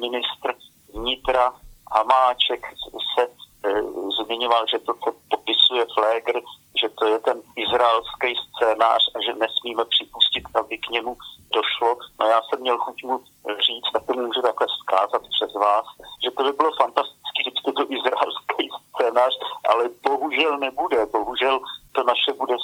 ministr 0.00 0.54
vnitra 0.94 1.52
Hamáček 1.92 2.66
se 3.14 3.22
e, 3.22 3.82
zmiňoval, 4.24 4.64
že 4.70 4.78
to, 4.78 4.94
popisuje 5.30 5.86
Flegr, 5.94 6.40
že 6.80 6.88
to 6.88 7.06
je 7.06 7.18
ten 7.18 7.42
izraelský 7.56 8.34
scénář 8.46 9.02
a 9.14 9.18
že 9.26 9.32
nesmíme 9.34 9.84
připustit, 9.84 10.44
aby 10.54 10.78
k 10.78 10.90
němu 10.90 11.16
došlo. 11.54 11.96
No 12.20 12.26
já 12.26 12.40
jsem 12.42 12.60
měl 12.60 12.78
chuť 12.78 13.04
mu 13.04 13.18
říct, 13.66 13.92
tak 13.92 14.06
to 14.06 14.12
můžu 14.12 14.42
takhle 14.42 14.66
zkázat 14.82 15.22
přes 15.22 15.54
vás, 15.54 15.86
že 16.24 16.30
to 16.30 16.42
by 16.44 16.52
bylo 16.52 16.70
fantastické, 16.82 17.38
kdyby 17.42 17.60
to 17.76 17.92
izraelský 17.92 18.68
scénář, 18.94 19.34
ale 19.68 19.90
bohužel 20.02 20.57
nebude. 20.68 21.00
Bohužel 21.08 21.56
to 21.96 22.04
naše 22.04 22.36
bude 22.36 22.54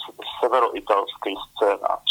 severoitalský 0.41 1.33
scénář. 1.57 2.09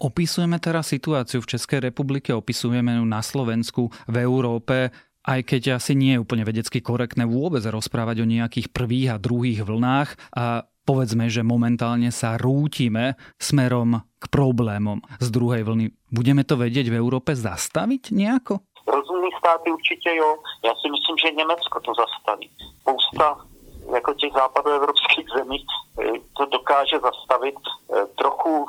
Opisujeme 0.00 0.56
teraz 0.56 0.88
situáciu 0.88 1.44
v 1.44 1.50
Českej 1.56 1.92
republike, 1.92 2.32
opisujeme 2.32 2.96
ju 2.96 3.04
na 3.04 3.20
Slovensku, 3.20 3.92
v 4.08 4.16
Európe, 4.24 4.88
aj 5.28 5.40
keď 5.44 5.76
asi 5.76 5.92
nie 5.92 6.16
je 6.16 6.22
úplne 6.24 6.48
vedecky 6.48 6.80
korektné 6.80 7.28
vôbec 7.28 7.60
rozprávať 7.60 8.24
o 8.24 8.30
nejakých 8.30 8.72
prvých 8.72 9.08
a 9.12 9.20
druhých 9.20 9.60
vlnách 9.60 10.16
a 10.32 10.64
povedzme, 10.88 11.28
že 11.28 11.44
momentálne 11.44 12.08
sa 12.08 12.40
rútime 12.40 13.20
smerom 13.36 14.00
k 14.16 14.24
problémom 14.32 15.04
z 15.20 15.28
druhej 15.28 15.68
vlny. 15.68 15.92
Budeme 16.08 16.48
to 16.48 16.56
vedieť 16.56 16.88
v 16.88 16.96
Európe 16.96 17.36
zastaviť 17.36 18.16
nejako? 18.16 18.64
Rozumní 18.88 19.30
státy 19.36 19.70
určitě 19.70 20.10
jo. 20.16 20.40
Já 20.64 20.72
si 20.80 20.88
myslím, 20.90 21.16
že 21.20 21.36
Německo 21.36 21.80
to 21.80 21.92
zastaví. 21.94 22.48
Spousta 22.80 23.36
jako 23.94 24.14
těch 24.14 24.32
západoevropských 24.32 25.26
zemí 25.36 25.66
eh, 26.00 26.12
to 26.36 26.44
dokáže 26.44 26.98
zastavit. 26.98 27.54
Eh, 27.94 28.06
trochu 28.06 28.66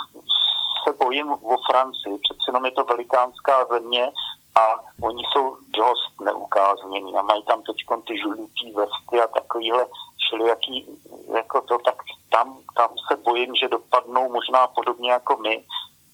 se 0.83 0.93
bojím 1.03 1.31
o 1.31 1.57
Francii, 1.71 2.17
přece 2.17 2.43
jenom 2.47 2.65
je 2.65 2.71
to 2.71 2.83
velikánská 2.83 3.65
země 3.65 4.11
a 4.55 4.79
oni 5.01 5.23
jsou 5.31 5.57
dost 5.77 6.21
neukáznění 6.21 7.15
a 7.15 7.21
mají 7.21 7.43
tam 7.43 7.61
teď 7.61 7.75
ty 8.07 8.17
žlutý 8.17 8.71
vesty 8.75 9.21
a 9.23 9.27
takovýhle 9.27 9.85
všelijaký, 10.17 10.85
jako 11.33 11.61
to, 11.61 11.77
tak 11.77 11.95
tam, 12.29 12.57
tam 12.75 12.89
se 13.07 13.15
bojím, 13.15 13.55
že 13.55 13.67
dopadnou 13.67 14.31
možná 14.31 14.67
podobně 14.67 15.11
jako 15.11 15.37
my, 15.37 15.63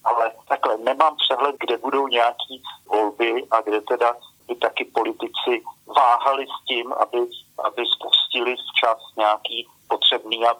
ale 0.04 0.32
takhle 0.48 0.76
nemám 0.76 1.16
přehled, 1.16 1.56
kde 1.60 1.78
budou 1.78 2.08
nějaký 2.08 2.62
volby 2.86 3.46
a 3.50 3.60
kde 3.60 3.80
teda 3.80 4.14
by 4.48 4.54
taky 4.54 4.84
politici 4.84 5.62
váhali 5.86 6.46
s 6.46 6.64
tím, 6.64 6.92
aby, 6.92 7.18
aby 7.64 7.82
spustili 7.86 8.56
včas 8.56 8.98
nějaký 9.16 9.68
potřebný 9.88 10.46
a 10.46 10.54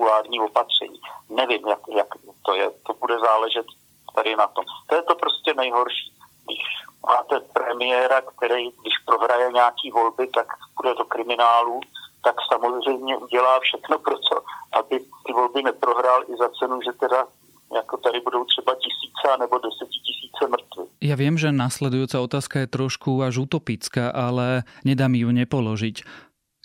nepopulární 0.00 0.40
opatření. 0.40 1.00
Nevím, 1.30 1.68
jak, 1.68 1.78
jak 1.96 2.06
to 2.42 2.54
je. 2.54 2.70
To 2.86 2.94
bude 3.00 3.18
záležet 3.18 3.66
tady 4.14 4.36
na 4.36 4.46
tom. 4.46 4.64
To 4.86 4.94
je 4.94 5.02
to 5.02 5.14
prostě 5.14 5.54
nejhorší. 5.54 6.12
Když 6.44 6.62
máte 7.06 7.40
premiéra, 7.52 8.20
který, 8.20 8.70
když 8.80 8.94
prohraje 9.06 9.52
nějaký 9.52 9.90
volby, 9.90 10.26
tak 10.26 10.46
bude 10.76 10.94
do 10.94 11.04
kriminálu, 11.04 11.80
tak 12.24 12.34
samozřejmě 12.52 13.16
udělá 13.16 13.60
všechno 13.60 13.98
pro 13.98 14.18
to, 14.18 14.42
aby 14.72 14.98
ty 15.26 15.32
volby 15.32 15.62
neprohrál 15.62 16.22
i 16.22 16.36
za 16.36 16.48
cenu, 16.58 16.80
že 16.82 16.92
teda 16.92 17.26
jako 17.74 17.96
tady 17.96 18.20
budou 18.20 18.44
třeba 18.44 18.74
tisíce 18.74 19.38
nebo 19.38 19.58
desetitisíce 19.58 20.42
mrtvých. 20.48 20.90
Ja 21.00 21.14
viem, 21.16 21.38
že 21.38 21.54
nasledujúca 21.54 22.18
otázka 22.20 22.66
je 22.66 22.68
trošku 22.68 23.22
až 23.22 23.46
utopická, 23.46 24.10
ale 24.10 24.66
nedá 24.84 25.06
mi 25.06 25.22
ju 25.22 25.30
nepoložiť. 25.30 26.02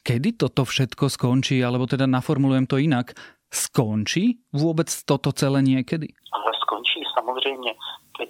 Kedy 0.06 0.38
toto 0.38 0.70
všetko 0.70 1.10
skončí, 1.10 1.66
alebo 1.66 1.90
teda 1.90 2.06
naformulujem 2.06 2.70
to 2.70 2.78
inak, 2.78 3.18
skončí 3.50 4.38
vôbec 4.54 4.86
toto 5.02 5.34
celé 5.34 5.66
niekedy? 5.66 6.14
Ale 6.30 6.52
skončí 6.62 7.02
samozřejmě. 7.18 7.74
Teď 8.18 8.30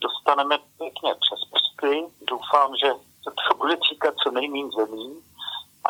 dostaneme 0.00 0.58
pěkně 0.78 1.12
přes 1.22 1.40
prsty. 1.50 2.04
Doufám, 2.30 2.76
že 2.76 2.88
to 3.24 3.56
bude 3.56 3.76
týkat 3.76 4.14
co 4.22 4.30
nejméně 4.30 4.70
zemí 4.78 5.20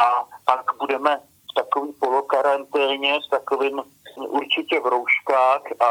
a 0.00 0.06
pak 0.44 0.66
budeme 0.78 1.20
v 1.50 1.54
takový 1.54 1.92
polokaranténě, 1.92 3.20
v 3.26 3.30
takovým 3.30 3.82
určitě 4.16 4.80
v 4.80 4.86
rouškách 4.86 5.62
a 5.80 5.88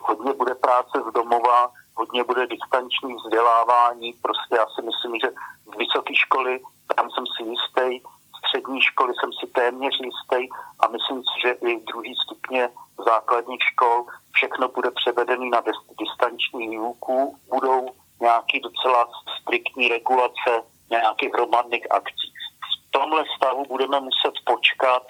hodně 0.00 0.32
bude 0.32 0.54
práce 0.54 0.96
z 1.08 1.12
domova, 1.12 1.70
hodně 1.94 2.24
bude 2.24 2.46
distanční 2.46 3.14
vzdělávání. 3.14 4.12
Prostě 4.22 4.54
já 4.56 4.66
si 4.74 4.82
myslím, 4.82 5.20
že 5.20 5.28
vysoké 5.78 6.14
školy, 6.14 6.60
tam 6.96 7.10
jsem 7.10 7.24
si 7.26 7.42
jistý, 7.50 8.04
školy 9.04 9.14
jsem 9.20 9.32
si 9.32 9.52
téměř 9.52 9.94
jistý 10.00 10.48
a 10.80 10.88
myslím 10.88 11.22
si, 11.22 11.40
že 11.42 11.50
i 11.50 11.80
druhý 11.80 12.14
stupně 12.24 12.68
základních 13.04 13.62
škol 13.72 14.06
všechno 14.32 14.68
bude 14.68 14.90
převedený 14.90 15.50
na 15.50 15.62
distanční 15.98 16.68
výuku, 16.68 17.36
budou 17.50 17.88
nějaký 18.20 18.60
docela 18.60 19.08
striktní 19.40 19.88
regulace 19.88 20.50
nějakých 20.90 21.32
hromadných 21.34 21.92
akcí. 21.92 22.32
V 22.88 22.90
tomhle 22.90 23.24
stavu 23.36 23.64
budeme 23.68 24.00
muset 24.00 24.34
počkat 24.44 25.02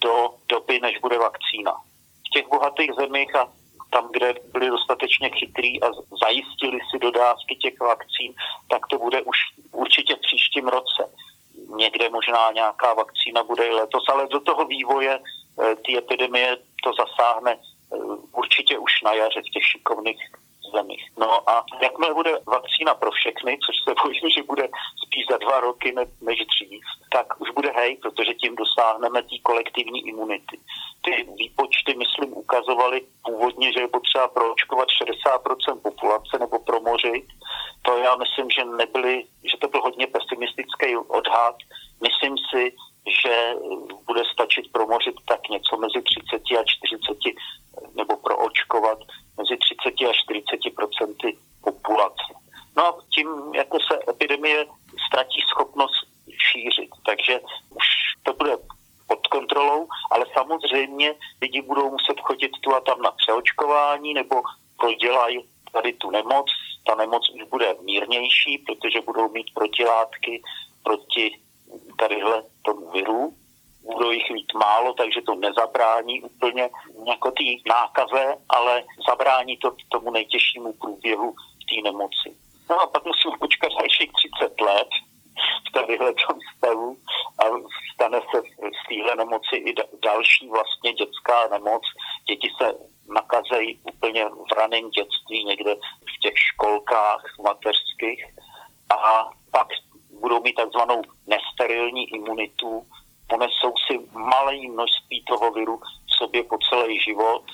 do 0.00 0.34
doby, 0.48 0.80
než 0.80 0.98
bude 0.98 1.18
vakcína. 1.18 1.72
V 2.26 2.30
těch 2.32 2.48
bohatých 2.48 2.92
zemích 3.00 3.36
a 3.36 3.48
tam, 3.90 4.08
kde 4.12 4.34
byli 4.52 4.68
dostatečně 4.68 5.30
chytrý 5.30 5.82
a 5.82 5.86
zajistili 6.24 6.78
si 6.90 6.98
dodávky 6.98 7.56
těch 7.56 7.80
vakcín, 7.80 8.34
tak 8.70 8.86
to 8.86 8.98
bude 8.98 9.22
už 9.22 9.36
určitě 9.72 10.14
v 10.14 10.20
příštím 10.20 10.68
roce. 10.68 10.97
Někde 11.98 12.10
možná 12.10 12.52
nějaká 12.52 12.94
vakcína 12.94 13.44
bude 13.44 13.66
i 13.66 13.70
letos, 13.70 14.04
ale 14.08 14.26
do 14.26 14.40
toho 14.40 14.64
vývoje 14.64 15.18
eh, 15.18 15.76
ty 15.76 15.98
epidemie 15.98 16.56
to 16.84 16.90
zasáhne 16.92 17.52
eh, 17.52 17.96
určitě 18.32 18.78
už 18.78 19.02
na 19.04 19.12
jaře 19.12 19.40
v 19.40 19.52
těch 19.52 19.64
šikovných 19.66 20.18
zemích. 20.74 21.04
No 21.18 21.50
a 21.50 21.64
jakmile 21.82 22.14
bude 22.14 22.32
vakcína 22.46 22.94
pro 22.94 23.10
všechny, 23.10 23.58
což 23.66 23.76
se 23.84 23.94
bojím, 24.02 24.30
že 24.36 24.42
bude 24.42 24.68
spíš 25.06 25.24
za 25.30 25.36
dva 25.38 25.60
roky 25.60 25.92
ne, 25.92 26.04
než 26.20 26.38
dřív, 26.46 26.82
tak 27.12 27.40
už 27.40 27.50
bude 27.50 27.70
hej, 27.70 27.96
protože 27.96 28.34
tím 28.34 28.56
dosáhneme 28.56 29.22
té 29.22 29.38
kolektivní 29.42 30.08
imunity. 30.08 30.58
Ty 31.04 31.28
výpočty, 31.38 31.94
myslím, 31.96 32.36
ukazovaly 32.36 33.00
původně, 33.24 33.72
že 33.72 33.80
je 33.80 33.88
potřeba 33.88 34.28
proočkovat 34.28 34.88
60% 34.88 35.80
populace 35.82 36.38
nebo 36.38 36.58
promořit. 36.58 37.24
To 37.82 37.96
já 37.96 38.16
myslím, 38.16 38.50
že 38.50 38.64
nebyly, 38.64 39.24
že 39.50 39.56
to 39.60 39.68
byl 39.68 39.80
hodně 39.80 40.06
pesimistický 40.06 40.96
odhad. 40.96 41.56
Myslím 42.02 42.36
si, 42.50 42.72
že 43.22 43.54
bude 44.06 44.22
stačit 44.32 44.72
promořit 44.72 45.14
tak 45.28 45.48
něco 45.48 45.67
mezi 45.78 46.02
30 46.02 46.60
a 46.60 46.64
40 46.64 47.18
nebo 47.94 48.16
proočkovat 48.16 48.98
mezi 49.38 49.56
30 49.56 50.10
a 50.10 50.12
40 50.12 50.74
procenty 50.74 51.38
populace. 51.64 52.32
No 52.76 52.84
a 52.84 52.98
tím 53.14 53.28
jako 53.54 53.78
se 53.80 53.98
epidemie 54.10 54.66
ztratí 55.06 55.40
schopnost 55.48 56.06
šířit. 56.52 56.90
Takže 57.06 57.40
už 57.70 57.86
to 58.22 58.32
bude 58.32 58.56
pod 59.06 59.26
kontrolou, 59.26 59.88
ale 60.10 60.24
samozřejmě 60.32 61.14
lidi 61.42 61.62
budou 61.62 61.90
muset 61.90 62.20
chodit 62.20 62.52
tu 62.60 62.74
a 62.74 62.80
tam 62.80 63.02
na 63.02 63.10
přeočkování 63.10 64.14
nebo 64.14 64.42
prodělají 64.76 65.48
tady 65.72 65.92
tu 65.92 66.10
nemoc. 66.10 66.46
Ta 66.86 66.94
nemoc 66.94 67.30
už 67.34 67.42
bude 67.42 67.76
mírnější, 67.82 68.58
protože 68.58 69.00
budou 69.00 69.28
mít 69.32 69.54
protilátky 69.54 70.42
proti 70.82 71.40
tadyhle 71.98 72.42
tomu 72.62 72.90
viru 72.90 73.34
budou 73.94 74.10
jich 74.10 74.30
mít 74.30 74.52
málo, 74.54 74.92
takže 74.92 75.20
to 75.22 75.34
nezabrání 75.34 76.22
úplně 76.22 76.70
jako 77.08 77.30
té 77.30 77.44
nákaze, 77.68 78.36
ale 78.48 78.84
zabrání 79.08 79.56
to 79.56 79.76
tomu 79.88 80.10
nejtěžšímu 80.10 80.72
průběhu 80.72 81.34
té 81.68 81.82
nemoci. 81.82 82.36
No 82.70 82.80
a 82.80 82.86
pak 82.86 83.04
musím 83.04 83.32
počkat 83.40 83.72
dalších 83.78 84.10
30 84.38 84.60
let 84.60 84.88
v 85.68 85.72
tadyhle 85.72 86.12
stavu 86.56 86.96
a 87.38 87.44
stane 87.94 88.20
se 88.20 88.42
z 88.82 88.88
téhle 88.88 89.16
nemoci 89.16 89.56
i 89.56 89.74
další 90.02 90.48
vlastně 90.48 90.92
dětská 90.92 91.48
nemoc. 91.48 91.82
Děti 92.28 92.48
se 92.62 92.74
nakazejí 93.14 93.80
úplně 93.92 94.24
v 94.24 94.52
raném 94.56 94.90
dětství, 94.90 95.44
někde 95.44 95.74
v 96.14 96.20
těch 96.20 96.38
školkách 96.38 97.22
mateřských 97.44 98.24
a 98.90 99.30
pak 99.52 99.68
budou 100.20 100.42
mít 100.42 100.54
takzvanou 100.54 101.02
nesterilní 101.26 102.14
imunitu, 102.14 102.86
ponesou 103.28 103.72
si 103.86 104.00
malé 104.12 104.56
množství 104.68 105.24
toho 105.24 105.50
viru 105.50 105.80
v 106.06 106.12
sobě 106.18 106.42
po 106.44 106.58
celý 106.70 107.00
život 107.00 107.44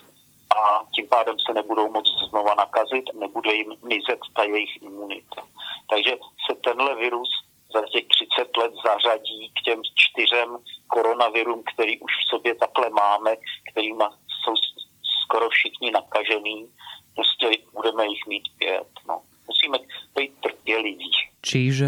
a 0.57 0.85
tím 0.95 1.07
pádem 1.09 1.37
se 1.47 1.55
nebudou 1.55 1.91
moc 1.93 2.07
znova 2.29 2.55
nakazit, 2.55 3.05
nebude 3.15 3.55
jim 3.55 3.75
mizet 3.83 4.21
ta 4.37 4.43
jejich 4.43 4.83
imunita. 4.83 5.43
Takže 5.91 6.11
se 6.47 6.55
tenhle 6.65 6.95
virus 6.95 7.29
za 7.75 7.83
těch 7.93 8.05
30 8.09 8.57
let 8.57 8.73
zařadí 8.87 9.53
k 9.57 9.63
těm 9.65 9.81
čtyřem 9.95 10.59
koronavirům, 10.87 11.63
který 11.75 12.01
už 12.01 12.13
v 12.13 12.29
sobě 12.29 12.55
takhle 12.55 12.91
máme, 12.91 13.37
kterými 13.71 14.05
jsou 14.45 14.55
skoro 15.23 15.49
všichni 15.49 15.91
nakažený. 15.91 16.69
Prostě 17.15 17.51
budeme 17.73 18.07
jich 18.07 18.27
mít 18.27 18.45
pět. 18.59 18.89
No. 19.09 19.23
Musíme 19.49 19.79
být 20.17 20.33
trpěliví. 20.41 21.11
Čiže 21.43 21.87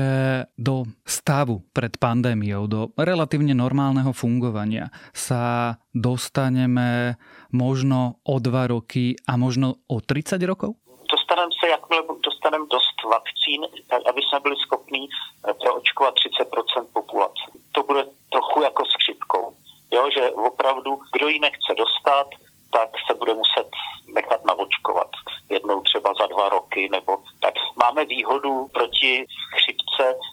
do 0.59 0.85
stavu 1.07 1.63
pred 1.71 1.95
pandémiou, 1.97 2.67
do 2.67 2.91
relatívne 2.99 3.55
normálneho 3.55 4.11
fungovania 4.11 4.91
sa 5.15 5.79
dostaneme 5.95 7.15
možno 7.55 8.19
o 8.27 8.43
dva 8.43 8.67
roky 8.67 9.15
a 9.25 9.39
možno 9.39 9.79
o 9.87 10.03
30 10.03 10.43
rokov? 10.43 10.75
Dostaneme 11.07 11.55
se, 11.55 11.71
jakmile 11.71 12.03
dostaneme 12.19 12.67
dost 12.67 12.99
vakcín, 13.07 13.63
aby 14.11 14.21
jsme 14.23 14.41
byli 14.41 14.57
schopní 14.57 15.09
eh, 15.09 15.55
proočkovat 15.55 16.15
30% 16.15 16.87
populace. 16.93 17.45
To 17.73 17.83
bude 17.83 18.05
trochu 18.33 18.63
jako 18.63 18.83
s 18.85 18.95
chřipkou. 19.03 19.55
Jo, 19.93 20.11
že 20.15 20.31
opravdu, 20.31 20.99
kdo 21.13 21.29
ji 21.29 21.39
nechce 21.41 21.75
dostat, 21.79 22.27
tak 22.71 22.89
se 23.07 23.15
bude 23.15 23.35
muset 23.35 23.69
nechat 24.15 24.45
navočkovat 24.45 25.11
jednou 25.49 25.81
třeba 25.81 26.15
za 26.21 26.27
dva 26.27 26.49
roky, 26.49 26.89
nebo 26.89 27.19
tak 27.41 27.55
máme 27.77 28.05
výhodu 28.05 28.69
proti 28.73 29.27
chřipce, 29.57 29.76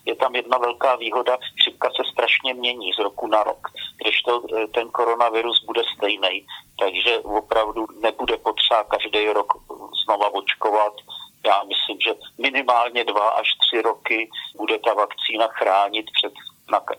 je 0.06 0.16
tam 0.16 0.36
jedna 0.36 0.58
velká 0.58 0.96
výhoda, 0.96 1.38
chřipka 1.62 1.90
se 1.90 2.12
strašně 2.12 2.54
mění 2.54 2.94
z 2.94 3.00
roku 3.00 3.28
na 3.28 3.44
rok, 3.44 3.68
když 4.02 4.22
to, 4.22 4.42
eh, 4.58 4.68
ten 4.68 4.90
koronavirus 4.90 5.66
bude 5.66 5.82
stejný, 5.98 6.48
takže 6.80 7.20
opravdu 7.20 7.86
nebude 8.02 8.38
potřeba 8.38 8.84
každý 8.84 9.30
rok 9.30 9.54
znova 10.06 10.34
očkovat. 10.34 10.94
Já 11.46 11.64
myslím, 11.64 11.98
že 12.02 12.14
minimálně 12.38 13.04
dva 13.04 13.30
až 13.30 13.48
tři 13.62 13.82
roky 13.82 14.30
bude 14.58 14.80
ta 14.80 14.94
vakcína 14.94 15.48
chránit 15.48 16.06
před 16.18 16.34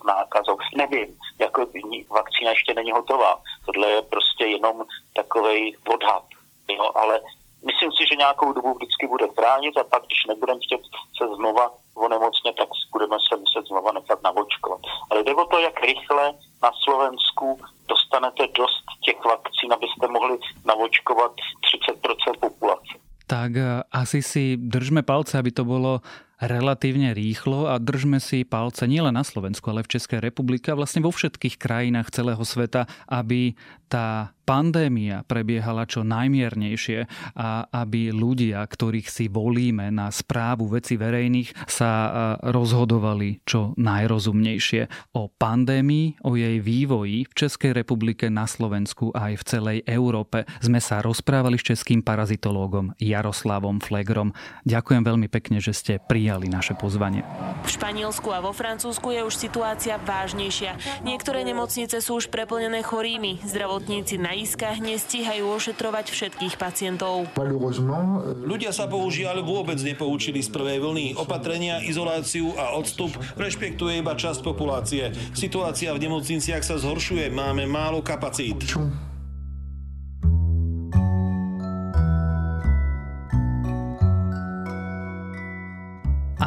nákazou. 0.07 0.57
Nevím, 0.77 1.19
jako 1.39 1.67
vakcína 2.11 2.51
ještě 2.51 2.75
není 2.75 2.93
hotová. 2.93 3.41
Tohle 3.67 3.91
je 3.91 4.03
prostě 4.03 4.45
jenom 4.45 4.85
takový 5.17 5.77
odhad. 5.89 6.25
Jo, 6.69 6.91
ale 6.95 7.21
myslím 7.67 7.93
si, 7.93 8.07
že 8.09 8.17
nějakou 8.17 8.53
dobu 8.53 8.75
vždycky 8.75 9.07
bude 9.07 9.27
chránit 9.29 9.77
a 9.77 9.85
pak, 9.85 10.03
když 10.07 10.25
nebudeme 10.29 10.61
chtět 10.61 10.81
se 11.19 11.27
znova 11.37 11.71
onemocnit, 12.44 12.57
tak 12.57 12.68
budeme 12.92 13.16
se 13.28 13.37
muset 13.37 13.66
znova 13.68 13.92
nechat 13.92 14.22
navočkovat. 14.22 14.80
Ale 15.11 15.22
jde 15.22 15.35
o 15.35 15.44
to, 15.44 15.59
jak 15.59 15.80
rychle 15.80 16.33
na 16.62 16.70
Slovensku 16.85 17.61
dostanete 17.88 18.46
dost 18.59 18.85
těch 19.04 19.24
vakcín, 19.24 19.72
abyste 19.72 20.09
mohli 20.09 20.38
navočkovat 20.64 21.33
30% 22.33 22.38
populace. 22.40 22.94
Tak 23.26 23.57
eh, 23.57 23.83
asi 23.92 24.22
si 24.22 24.57
držme 24.57 25.02
palce, 25.02 25.38
aby 25.38 25.50
to 25.50 25.64
bolo 25.64 26.00
relatívne 26.42 27.14
rýchlo 27.14 27.70
a 27.70 27.79
držme 27.79 28.18
si 28.18 28.42
palce 28.42 28.87
nielen 28.88 29.14
na 29.14 29.23
Slovensku, 29.23 29.70
ale 29.70 29.87
v 29.87 29.99
Českej 29.99 30.18
republike 30.23 30.73
a 30.73 30.79
vlastne 30.79 31.05
vo 31.05 31.14
všetkých 31.14 31.59
krajinách 31.61 32.11
celého 32.11 32.42
sveta, 32.42 32.90
aby 33.07 33.55
tá 33.88 34.35
pandémia 34.44 35.23
prebiehala 35.25 35.87
čo 35.88 36.03
najmiernejšie 36.03 37.07
a 37.38 37.64
aby 37.70 38.11
ľudia, 38.12 38.61
ktorých 38.66 39.09
si 39.09 39.31
volíme 39.31 39.88
na 39.88 40.11
správu 40.11 40.68
veci 40.68 40.99
verejných, 40.99 41.70
sa 41.70 41.90
rozhodovali 42.42 43.40
čo 43.47 43.73
najrozumnejšie. 43.79 45.14
O 45.16 45.31
pandémii, 45.31 46.27
o 46.27 46.35
jej 46.35 46.59
vývoji 46.61 47.25
v 47.25 47.33
Českej 47.33 47.73
republike, 47.73 48.27
na 48.29 48.44
Slovensku 48.44 49.14
a 49.14 49.33
aj 49.33 49.35
v 49.40 49.47
celej 49.47 49.79
Európe 49.87 50.44
sme 50.61 50.83
sa 50.83 51.01
rozprávali 51.01 51.57
s 51.57 51.70
českým 51.73 52.03
parazitológom 52.03 52.92
Jaroslavom 52.99 53.81
Flegrom. 53.81 54.35
Ďakujem 54.68 55.03
veľmi 55.07 55.29
pekne, 55.31 55.62
že 55.62 55.73
ste 55.73 56.03
prijali 56.25 56.49
naše 56.49 56.73
pozvanie. 56.73 57.21
V 57.61 57.77
Španielsku 57.77 58.33
a 58.33 58.41
vo 58.41 58.57
Francúzsku 58.57 59.13
je 59.13 59.29
už 59.29 59.37
situácia 59.37 60.01
vážnejšia. 60.01 61.05
Niektoré 61.05 61.45
nemocnice 61.45 62.01
sú 62.01 62.17
už 62.17 62.33
preplnené 62.33 62.81
chorými. 62.81 63.45
Zdravotníci 63.45 64.17
na 64.17 64.33
iskách 64.33 64.81
nestíhajú 64.81 65.45
ošetrovať 65.45 66.09
všetkých 66.09 66.57
pacientov. 66.57 67.29
Ľudia 68.41 68.73
sa 68.73 68.89
bohužiaľ 68.89 69.45
vôbec 69.45 69.77
nepoučili 69.85 70.41
z 70.41 70.49
prvej 70.49 70.81
vlny. 70.81 71.07
Opatrenia, 71.21 71.85
izoláciu 71.85 72.57
a 72.57 72.73
odstup 72.73 73.13
rešpektuje 73.37 74.01
iba 74.01 74.17
časť 74.17 74.41
populácie. 74.41 75.13
Situácia 75.37 75.93
v 75.93 76.09
nemocniciach 76.09 76.65
sa 76.65 76.81
zhoršuje, 76.81 77.29
máme 77.29 77.69
málo 77.69 78.01
kapacít. 78.01 78.65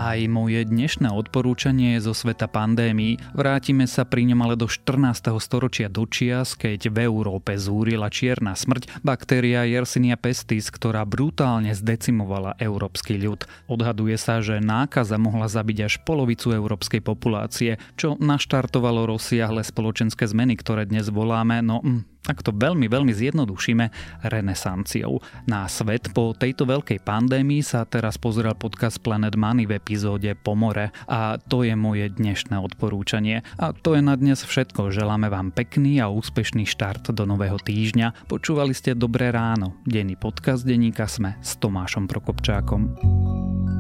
Aj 0.07 0.23
moje 0.31 0.63
dnešné 0.63 1.11
odporúčanie 1.11 1.99
je 1.99 2.07
zo 2.07 2.15
sveta 2.15 2.47
pandémií. 2.47 3.19
Vrátime 3.35 3.91
sa 3.91 4.07
pri 4.07 4.23
ňom 4.31 4.39
ale 4.39 4.55
do 4.55 4.71
14. 4.71 5.35
storočia 5.35 5.91
do 5.91 6.07
čias, 6.07 6.55
keď 6.55 6.87
v 6.95 7.11
Európe 7.11 7.59
zúrila 7.59 8.07
čierna 8.07 8.55
smrť, 8.55 9.03
baktéria 9.03 9.67
Yersinia 9.67 10.15
pestis, 10.15 10.71
ktorá 10.71 11.03
brutálne 11.03 11.75
zdecimovala 11.75 12.55
európsky 12.55 13.19
ľud. 13.19 13.51
Odhaduje 13.67 14.15
sa, 14.15 14.39
že 14.39 14.63
nákaza 14.63 15.19
mohla 15.19 15.51
zabiť 15.51 15.91
až 15.91 15.93
polovicu 16.07 16.55
európskej 16.55 17.03
populácie, 17.03 17.75
čo 17.99 18.15
naštartovalo 18.15 19.11
rozsiahle 19.11 19.59
spoločenské 19.59 20.23
zmeny, 20.23 20.55
ktoré 20.55 20.87
dnes 20.87 21.11
voláme, 21.11 21.59
no 21.59 21.83
tak 22.27 22.43
to 22.43 22.51
veľmi, 22.51 22.91
veľmi 22.91 23.15
zjednodušíme, 23.15 23.85
renesanciou. 24.27 25.23
Na 25.47 25.71
svet 25.71 26.11
po 26.11 26.35
tejto 26.35 26.67
veľkej 26.67 26.99
pandémii 26.99 27.63
sa 27.63 27.87
teraz 27.87 28.19
pozrel 28.19 28.51
podcast 28.59 28.99
Planet 28.99 29.39
Money 29.39 29.63
v 29.63 29.79
epizóde 29.79 30.35
Pomore 30.35 30.91
a 31.07 31.39
to 31.39 31.63
je 31.63 31.71
moje 31.79 32.11
dnešné 32.11 32.59
odporúčanie. 32.59 33.47
A 33.55 33.71
to 33.71 33.95
je 33.95 34.03
na 34.03 34.19
dnes 34.19 34.43
všetko. 34.43 34.91
Želáme 34.91 35.31
vám 35.31 35.55
pekný 35.55 36.03
a 36.03 36.11
úspešný 36.11 36.67
štart 36.67 37.15
do 37.15 37.23
nového 37.23 37.55
týždňa. 37.63 38.27
Počúvali 38.27 38.75
ste 38.75 38.91
Dobré 38.91 39.31
ráno. 39.31 39.79
Denný 39.87 40.19
podcast 40.19 40.67
denníka 40.67 41.07
Sme 41.07 41.39
s 41.39 41.55
Tomášom 41.55 42.11
Prokopčákom. 42.11 43.76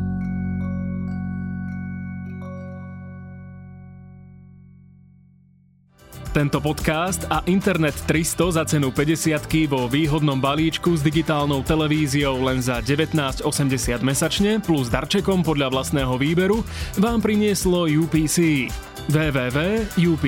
Tento 6.37 6.61
podcast 6.61 7.25
a 7.33 7.41
Internet 7.49 7.97
300 8.05 8.61
za 8.61 8.63
cenu 8.69 8.93
50 8.93 9.41
vo 9.65 9.89
výhodnom 9.89 10.37
balíčku 10.37 10.93
s 10.93 11.01
digitálnou 11.01 11.65
televíziou 11.65 12.37
len 12.45 12.61
za 12.61 12.77
19,80 12.77 13.41
mesačne 14.05 14.61
plus 14.61 14.85
darčekom 14.85 15.41
podľa 15.41 15.73
vlastného 15.73 16.13
výberu 16.21 16.61
vám 17.01 17.25
prinieslo 17.25 17.89
UPC. 17.89 18.69
www.upc.sk 19.09 20.27